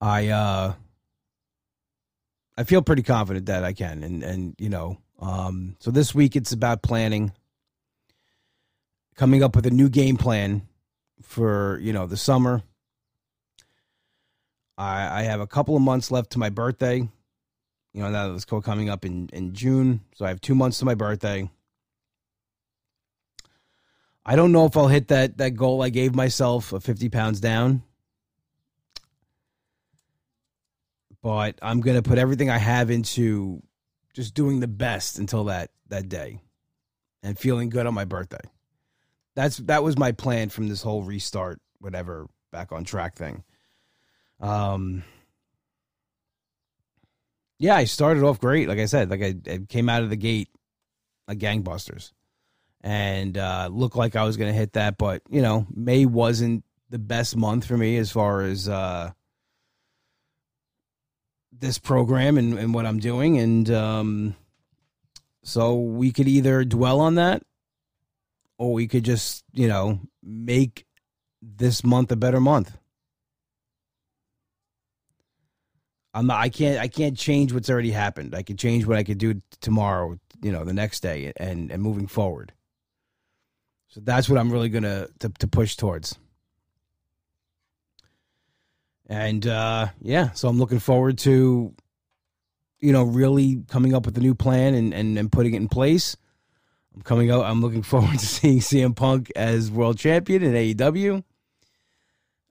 I 0.05 0.29
uh 0.29 0.75
I 2.59 2.65
feel 2.65 2.83
pretty 2.83 3.03
confident 3.03 3.47
that 3.47 3.65
I 3.65 3.73
can 3.73 4.03
and 4.03 4.23
and 4.23 4.55
you 4.59 4.69
know 4.69 4.99
um 5.19 5.77
so 5.79 5.91
this 5.91 6.15
week 6.15 6.37
it's 6.37 6.53
about 6.53 6.83
planning. 6.83 7.33
Coming 9.17 9.43
up 9.43 9.57
with 9.57 9.65
a 9.65 9.71
new 9.71 9.89
game 9.89 10.19
plan 10.19 10.69
for 11.23 11.79
you 11.81 11.95
know 11.95 12.07
the 12.07 12.19
summer. 12.19 12.63
I 14.77 15.21
I 15.21 15.23
have 15.23 15.41
a 15.41 15.47
couple 15.47 15.75
of 15.75 15.81
months 15.81 16.11
left 16.11 16.31
to 16.33 16.39
my 16.39 16.51
birthday. 16.51 16.99
You 17.95 18.03
know 18.03 18.11
now 18.11 18.31
that's 18.31 18.45
coming 18.45 18.91
up 18.91 19.07
in 19.07 19.31
in 19.33 19.55
June. 19.55 20.01
So 20.17 20.27
I 20.27 20.29
have 20.29 20.41
2 20.43 20.55
months 20.55 20.81
to 20.81 20.85
my 20.85 20.95
birthday. 20.95 21.49
I 24.27 24.37
don't 24.37 24.53
know 24.53 24.67
if 24.67 24.77
I'll 24.77 24.89
hit 24.89 25.09
that 25.09 25.39
that 25.39 25.53
goal 25.53 25.83
I 25.83 25.89
gave 25.89 26.15
myself 26.15 26.75
of 26.75 26.85
50 26.85 27.09
pounds 27.09 27.41
down 27.41 27.83
but 31.25 31.59
I'm 31.63 31.81
to 31.97 32.03
put 32.03 32.19
everything 32.19 32.51
I 32.51 32.59
have 32.59 32.91
into 32.91 33.63
just 34.13 34.35
doing 34.35 34.61
the 34.61 34.69
best 34.69 35.19
until 35.19 35.45
that 35.45 35.71
that 35.89 36.11
day 36.11 36.39
and 37.23 37.39
feeling 37.39 37.71
good 37.71 37.87
on 37.87 37.95
my 37.95 38.05
birthday. 38.05 38.51
That's 39.35 39.57
that 39.57 39.83
was 39.83 39.97
my 39.97 40.13
plan 40.13 40.51
from 40.51 40.69
this 40.69 40.83
whole 40.83 41.03
restart 41.03 41.63
whatever 41.79 42.29
back 42.53 42.73
on 42.73 42.85
track 42.85 43.17
thing. 43.17 43.43
Um 44.39 45.03
Yeah, 47.59 47.77
I 47.77 47.85
started 47.85 48.23
off 48.23 48.39
great 48.39 48.69
like 48.69 48.79
I 48.79 48.85
said, 48.85 49.09
like 49.09 49.23
I, 49.23 49.35
I 49.51 49.59
came 49.67 49.89
out 49.89 50.03
of 50.03 50.11
the 50.11 50.17
gate 50.17 50.51
like 51.27 51.39
gangbusters. 51.39 52.13
And 52.83 53.39
uh 53.39 53.71
looked 53.73 53.97
like 53.97 54.15
I 54.15 54.25
was 54.25 54.37
to 54.53 54.59
hit 54.59 54.75
that, 54.75 54.99
but 54.99 55.23
you 55.31 55.41
know, 55.41 55.67
May 55.75 56.05
wasn't 56.05 56.65
the 56.91 56.99
best 56.99 57.35
month 57.35 57.65
for 57.65 57.79
me 57.79 57.97
as 57.97 58.13
far 58.13 58.43
as 58.43 58.69
uh 58.69 59.13
this 61.61 61.79
program 61.79 62.39
and, 62.39 62.59
and 62.59 62.75
what 62.75 62.87
I'm 62.87 62.99
doing. 62.99 63.39
And 63.39 63.71
um, 63.71 64.37
so 65.43 65.79
we 65.79 66.13
could 66.13 66.29
either 66.29 66.65
dwell 66.65 67.01
on 67.01 67.17
that 67.17 67.43
or 68.59 68.73
we 68.73 68.87
could 68.87 69.05
just, 69.05 69.45
you 69.53 69.69
know, 69.69 70.01
make 70.23 70.87
this 71.43 71.85
month 71.85 72.11
a 72.13 72.17
better 72.17 72.41
month. 72.41 72.77
I'm 76.15 76.29
not, 76.29 76.41
I 76.41 76.49
can't 76.49 76.79
I 76.79 76.87
can't 76.87 77.19
change 77.19 77.53
what's 77.53 77.69
already 77.69 77.91
happened. 77.91 78.37
I 78.37 78.43
can 78.43 78.57
change 78.57 78.87
what 78.87 78.97
I 78.97 79.03
could 79.03 79.19
do 79.19 79.43
tomorrow, 79.61 80.17
you 80.41 80.53
know, 80.53 80.65
the 80.65 80.73
next 80.73 81.01
day 81.01 81.33
and 81.37 81.73
and 81.73 81.83
moving 81.83 82.07
forward. 82.07 82.53
So 83.89 84.01
that's 84.01 84.29
what 84.29 84.39
I'm 84.39 84.53
really 84.53 84.69
gonna 84.69 85.09
to, 85.19 85.29
to 85.29 85.49
push 85.49 85.75
towards. 85.75 86.17
And 89.07 89.47
uh, 89.47 89.89
yeah, 90.01 90.31
so 90.33 90.49
I'm 90.49 90.59
looking 90.59 90.79
forward 90.79 91.19
to, 91.19 91.75
you 92.81 92.93
know, 92.93 93.03
really 93.03 93.63
coming 93.69 93.95
up 93.95 94.07
with 94.07 94.17
a 94.17 94.21
new 94.21 94.35
plan 94.35 94.75
and, 94.75 94.95
and, 94.95 95.19
and 95.19 95.31
putting 95.31 95.55
it 95.55 95.59
in 95.59 95.69
place. 95.69 96.17
I'm 96.95 97.03
coming 97.03 97.31
out. 97.31 97.45
I'm 97.45 97.61
looking 97.61 97.83
forward 97.85 98.19
to 98.19 98.27
seeing 98.27 98.61
CM 98.61 98.97
Punk 98.97 99.31
as 99.37 99.71
world 99.71 99.99
champion 99.99 100.43
in 100.43 100.55
AEW. 100.55 101.23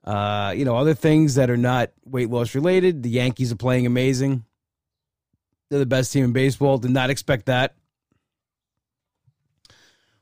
Uh, 0.04 0.52
you 0.54 0.64
know, 0.64 0.76
other 0.76 0.94
things 0.94 1.36
that 1.36 1.50
are 1.50 1.56
not 1.56 1.90
weight 2.04 2.28
loss 2.28 2.54
related. 2.54 3.02
The 3.02 3.10
Yankees 3.10 3.50
are 3.50 3.56
playing 3.56 3.86
amazing. 3.86 4.44
They're 5.70 5.78
the 5.78 5.86
best 5.86 6.12
team 6.12 6.24
in 6.24 6.32
baseball. 6.32 6.78
Did 6.78 6.90
not 6.90 7.10
expect 7.10 7.46
that 7.46 7.74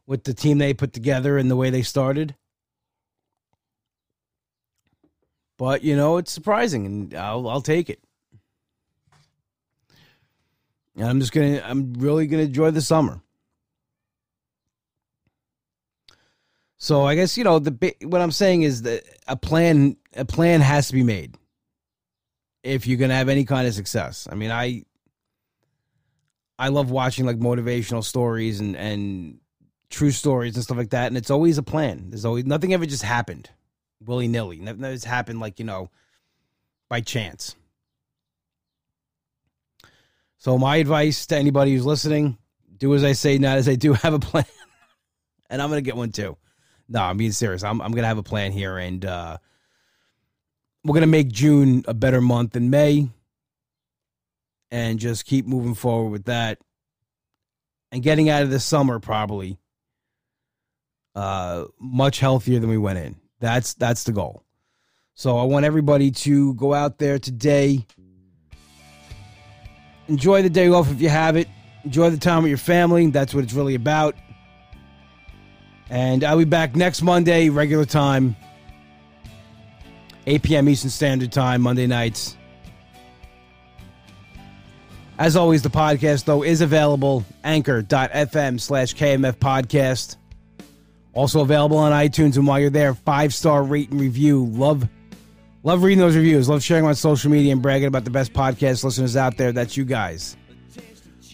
with 0.06 0.24
the 0.24 0.34
team 0.34 0.58
they 0.58 0.72
put 0.72 0.92
together 0.92 1.36
and 1.36 1.50
the 1.50 1.56
way 1.56 1.70
they 1.70 1.82
started. 1.82 2.36
But 5.62 5.84
you 5.84 5.94
know, 5.94 6.16
it's 6.16 6.32
surprising, 6.32 6.86
and 6.86 7.14
I'll 7.14 7.48
I'll 7.48 7.60
take 7.60 7.88
it. 7.88 8.00
And 10.96 11.06
I'm 11.06 11.20
just 11.20 11.30
gonna 11.30 11.62
I'm 11.64 11.94
really 11.98 12.26
gonna 12.26 12.42
enjoy 12.42 12.72
the 12.72 12.80
summer. 12.80 13.20
So 16.78 17.04
I 17.04 17.14
guess 17.14 17.38
you 17.38 17.44
know 17.44 17.60
the 17.60 17.94
what 18.02 18.20
I'm 18.20 18.32
saying 18.32 18.62
is 18.62 18.82
that 18.82 19.04
a 19.28 19.36
plan 19.36 19.96
a 20.16 20.24
plan 20.24 20.62
has 20.62 20.88
to 20.88 20.94
be 20.94 21.04
made 21.04 21.36
if 22.64 22.88
you're 22.88 22.98
gonna 22.98 23.14
have 23.14 23.28
any 23.28 23.44
kind 23.44 23.68
of 23.68 23.72
success. 23.72 24.26
I 24.28 24.34
mean, 24.34 24.50
I 24.50 24.82
I 26.58 26.70
love 26.70 26.90
watching 26.90 27.24
like 27.24 27.38
motivational 27.38 28.02
stories 28.02 28.58
and 28.58 28.74
and 28.74 29.38
true 29.90 30.10
stories 30.10 30.56
and 30.56 30.64
stuff 30.64 30.76
like 30.76 30.90
that, 30.90 31.06
and 31.06 31.16
it's 31.16 31.30
always 31.30 31.56
a 31.56 31.62
plan. 31.62 32.10
There's 32.10 32.24
always 32.24 32.46
nothing 32.46 32.74
ever 32.74 32.84
just 32.84 33.04
happened 33.04 33.48
willy 34.04 34.28
nilly. 34.28 34.58
Never 34.58 34.86
has 34.86 35.04
happened 35.04 35.40
like, 35.40 35.58
you 35.58 35.64
know, 35.64 35.90
by 36.88 37.00
chance. 37.00 37.56
So, 40.38 40.58
my 40.58 40.76
advice 40.76 41.26
to 41.26 41.36
anybody 41.36 41.72
who's 41.72 41.86
listening 41.86 42.36
do 42.82 42.94
as 42.94 43.04
I 43.04 43.12
say, 43.12 43.38
not 43.38 43.58
as 43.58 43.68
I 43.68 43.76
do. 43.76 43.92
Have 44.02 44.12
a 44.12 44.18
plan. 44.18 44.44
and 45.48 45.62
I'm 45.62 45.70
going 45.70 45.82
to 45.82 45.88
get 45.88 45.96
one 45.96 46.10
too. 46.10 46.36
No, 46.88 47.00
I'm 47.00 47.16
being 47.16 47.32
serious. 47.32 47.62
I'm, 47.62 47.80
I'm 47.80 47.92
going 47.92 48.02
to 48.02 48.08
have 48.08 48.18
a 48.18 48.22
plan 48.22 48.52
here. 48.52 48.76
And 48.76 49.02
uh, 49.04 49.38
we're 50.84 50.94
going 50.94 51.02
to 51.02 51.06
make 51.06 51.30
June 51.30 51.84
a 51.88 51.94
better 51.94 52.20
month 52.20 52.52
than 52.52 52.68
May. 52.68 53.08
And 54.70 54.98
just 54.98 55.24
keep 55.24 55.46
moving 55.46 55.74
forward 55.74 56.10
with 56.10 56.24
that. 56.24 56.58
And 57.92 58.02
getting 58.02 58.28
out 58.28 58.42
of 58.42 58.50
the 58.50 58.60
summer 58.60 58.98
probably 58.98 59.58
uh, 61.14 61.64
much 61.78 62.18
healthier 62.18 62.58
than 62.58 62.68
we 62.68 62.78
went 62.78 62.98
in. 62.98 63.16
That's 63.42 63.74
that's 63.74 64.04
the 64.04 64.12
goal. 64.12 64.44
So 65.14 65.36
I 65.36 65.42
want 65.42 65.64
everybody 65.64 66.12
to 66.12 66.54
go 66.54 66.72
out 66.72 66.98
there 66.98 67.18
today. 67.18 67.84
Enjoy 70.06 70.42
the 70.42 70.48
day 70.48 70.68
off 70.68 70.88
if 70.92 71.00
you 71.00 71.08
have 71.08 71.36
it. 71.36 71.48
Enjoy 71.84 72.08
the 72.08 72.18
time 72.18 72.44
with 72.44 72.50
your 72.50 72.58
family. 72.58 73.08
That's 73.08 73.34
what 73.34 73.42
it's 73.42 73.52
really 73.52 73.74
about. 73.74 74.14
And 75.90 76.22
I'll 76.22 76.38
be 76.38 76.44
back 76.44 76.76
next 76.76 77.02
Monday, 77.02 77.48
regular 77.48 77.84
time, 77.84 78.36
8 80.26 80.42
p.m. 80.44 80.68
Eastern 80.68 80.90
Standard 80.90 81.32
Time, 81.32 81.62
Monday 81.62 81.88
nights. 81.88 82.36
As 85.18 85.34
always, 85.34 85.62
the 85.62 85.68
podcast, 85.68 86.26
though, 86.26 86.44
is 86.44 86.60
available 86.60 87.24
anchor.fm 87.42 88.60
slash 88.60 88.94
KMF 88.94 89.34
podcast. 89.34 90.16
Also 91.14 91.40
available 91.40 91.76
on 91.76 91.92
iTunes. 91.92 92.36
And 92.36 92.46
while 92.46 92.60
you're 92.60 92.70
there, 92.70 92.94
five 92.94 93.34
star 93.34 93.62
rate 93.62 93.90
and 93.90 94.00
review. 94.00 94.46
Love, 94.46 94.88
love 95.62 95.82
reading 95.82 95.98
those 95.98 96.16
reviews. 96.16 96.48
Love 96.48 96.62
sharing 96.62 96.84
on 96.84 96.94
social 96.94 97.30
media 97.30 97.52
and 97.52 97.60
bragging 97.60 97.88
about 97.88 98.04
the 98.04 98.10
best 98.10 98.32
podcast 98.32 98.84
listeners 98.84 99.16
out 99.16 99.36
there. 99.36 99.52
That's 99.52 99.76
you 99.76 99.84
guys. 99.84 100.36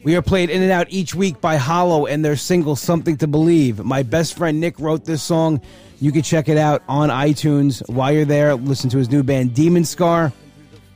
We 0.05 0.17
are 0.17 0.23
played 0.23 0.49
in 0.51 0.63
and 0.63 0.71
out 0.71 0.87
each 0.91 1.15
week 1.15 1.41
by 1.41 1.57
Hollow 1.57 2.07
and 2.07 2.25
their 2.25 2.37
single 2.37 2.77
Something 2.77 3.17
to 3.19 3.27
Believe. 3.27 3.85
My 3.85 4.05
best 4.05 4.37
friend 4.37 4.61
Nick 4.61 4.79
wrote 4.79 5.05
this 5.05 5.23
song. 5.23 5.61
You 6.01 6.13
can 6.13 6.23
check 6.23 6.49
it 6.49 6.57
out 6.57 6.85
on 6.89 7.09
iTunes. 7.09 7.83
While 7.89 8.13
you're 8.13 8.25
there, 8.25 8.55
listen 8.55 8.89
to 8.91 8.99
his 8.99 9.11
new 9.11 9.25
band 9.25 9.55
Demon 9.55 9.85
Scar. 9.85 10.33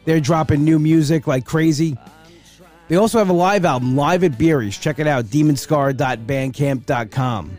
They're 0.05 0.21
dropping 0.21 0.63
new 0.65 0.79
music 0.79 1.27
like 1.27 1.45
crazy. 1.45 1.99
They 2.89 2.95
also 2.97 3.19
have 3.19 3.29
a 3.31 3.35
live 3.35 3.65
album, 3.65 3.97
Live 3.97 4.23
at 4.25 4.37
Beery's. 4.39 4.77
Check 4.79 4.99
it 4.99 5.07
out, 5.07 5.27
demonscar.bandcamp.com. 5.27 7.59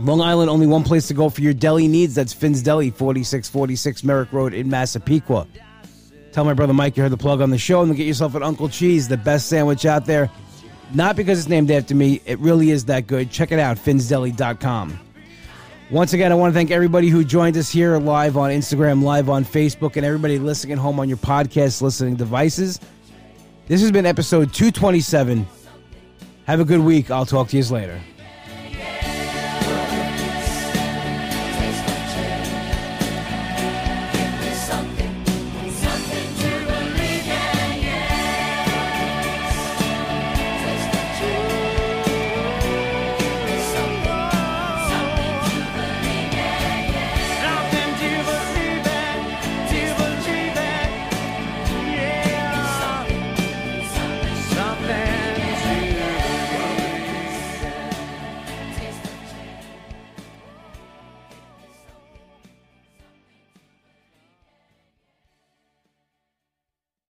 Long 0.00 0.20
Island, 0.20 0.50
only 0.50 0.66
one 0.66 0.82
place 0.82 1.08
to 1.08 1.14
go 1.14 1.28
for 1.28 1.40
your 1.40 1.54
deli 1.54 1.88
needs. 1.88 2.14
That's 2.14 2.32
Finn's 2.32 2.62
Deli, 2.62 2.90
4646 2.90 4.04
Merrick 4.04 4.32
Road 4.32 4.52
in 4.52 4.68
Massapequa. 4.68 5.46
Tell 6.32 6.44
my 6.44 6.52
brother 6.52 6.72
Mike 6.74 6.96
you 6.96 7.02
heard 7.02 7.12
the 7.12 7.16
plug 7.16 7.40
on 7.40 7.50
the 7.50 7.58
show 7.58 7.82
and 7.82 7.94
get 7.96 8.06
yourself 8.06 8.34
an 8.34 8.42
Uncle 8.42 8.68
Cheese, 8.68 9.06
the 9.06 9.16
best 9.16 9.48
sandwich 9.48 9.86
out 9.86 10.04
there. 10.04 10.28
Not 10.92 11.16
because 11.16 11.38
it's 11.38 11.48
named 11.48 11.70
after 11.70 11.94
me, 11.94 12.20
it 12.26 12.38
really 12.40 12.70
is 12.70 12.86
that 12.86 13.06
good. 13.06 13.30
Check 13.30 13.52
it 13.52 13.58
out, 13.58 13.76
finsdeli.com. 13.76 14.98
Once 15.90 16.12
again, 16.12 16.32
I 16.32 16.34
want 16.34 16.52
to 16.52 16.54
thank 16.54 16.70
everybody 16.70 17.08
who 17.08 17.24
joined 17.24 17.56
us 17.56 17.70
here 17.70 17.96
live 17.98 18.36
on 18.36 18.50
Instagram, 18.50 19.02
live 19.02 19.28
on 19.28 19.44
Facebook, 19.44 19.96
and 19.96 20.04
everybody 20.04 20.38
listening 20.38 20.72
at 20.72 20.78
home 20.78 20.98
on 20.98 21.08
your 21.08 21.18
podcast 21.18 21.82
listening 21.82 22.16
devices. 22.16 22.80
This 23.68 23.80
has 23.80 23.92
been 23.92 24.06
episode 24.06 24.52
227. 24.52 25.46
Have 26.46 26.60
a 26.60 26.64
good 26.64 26.80
week. 26.80 27.10
I'll 27.10 27.26
talk 27.26 27.48
to 27.48 27.56
you 27.56 27.64
later. 27.64 28.00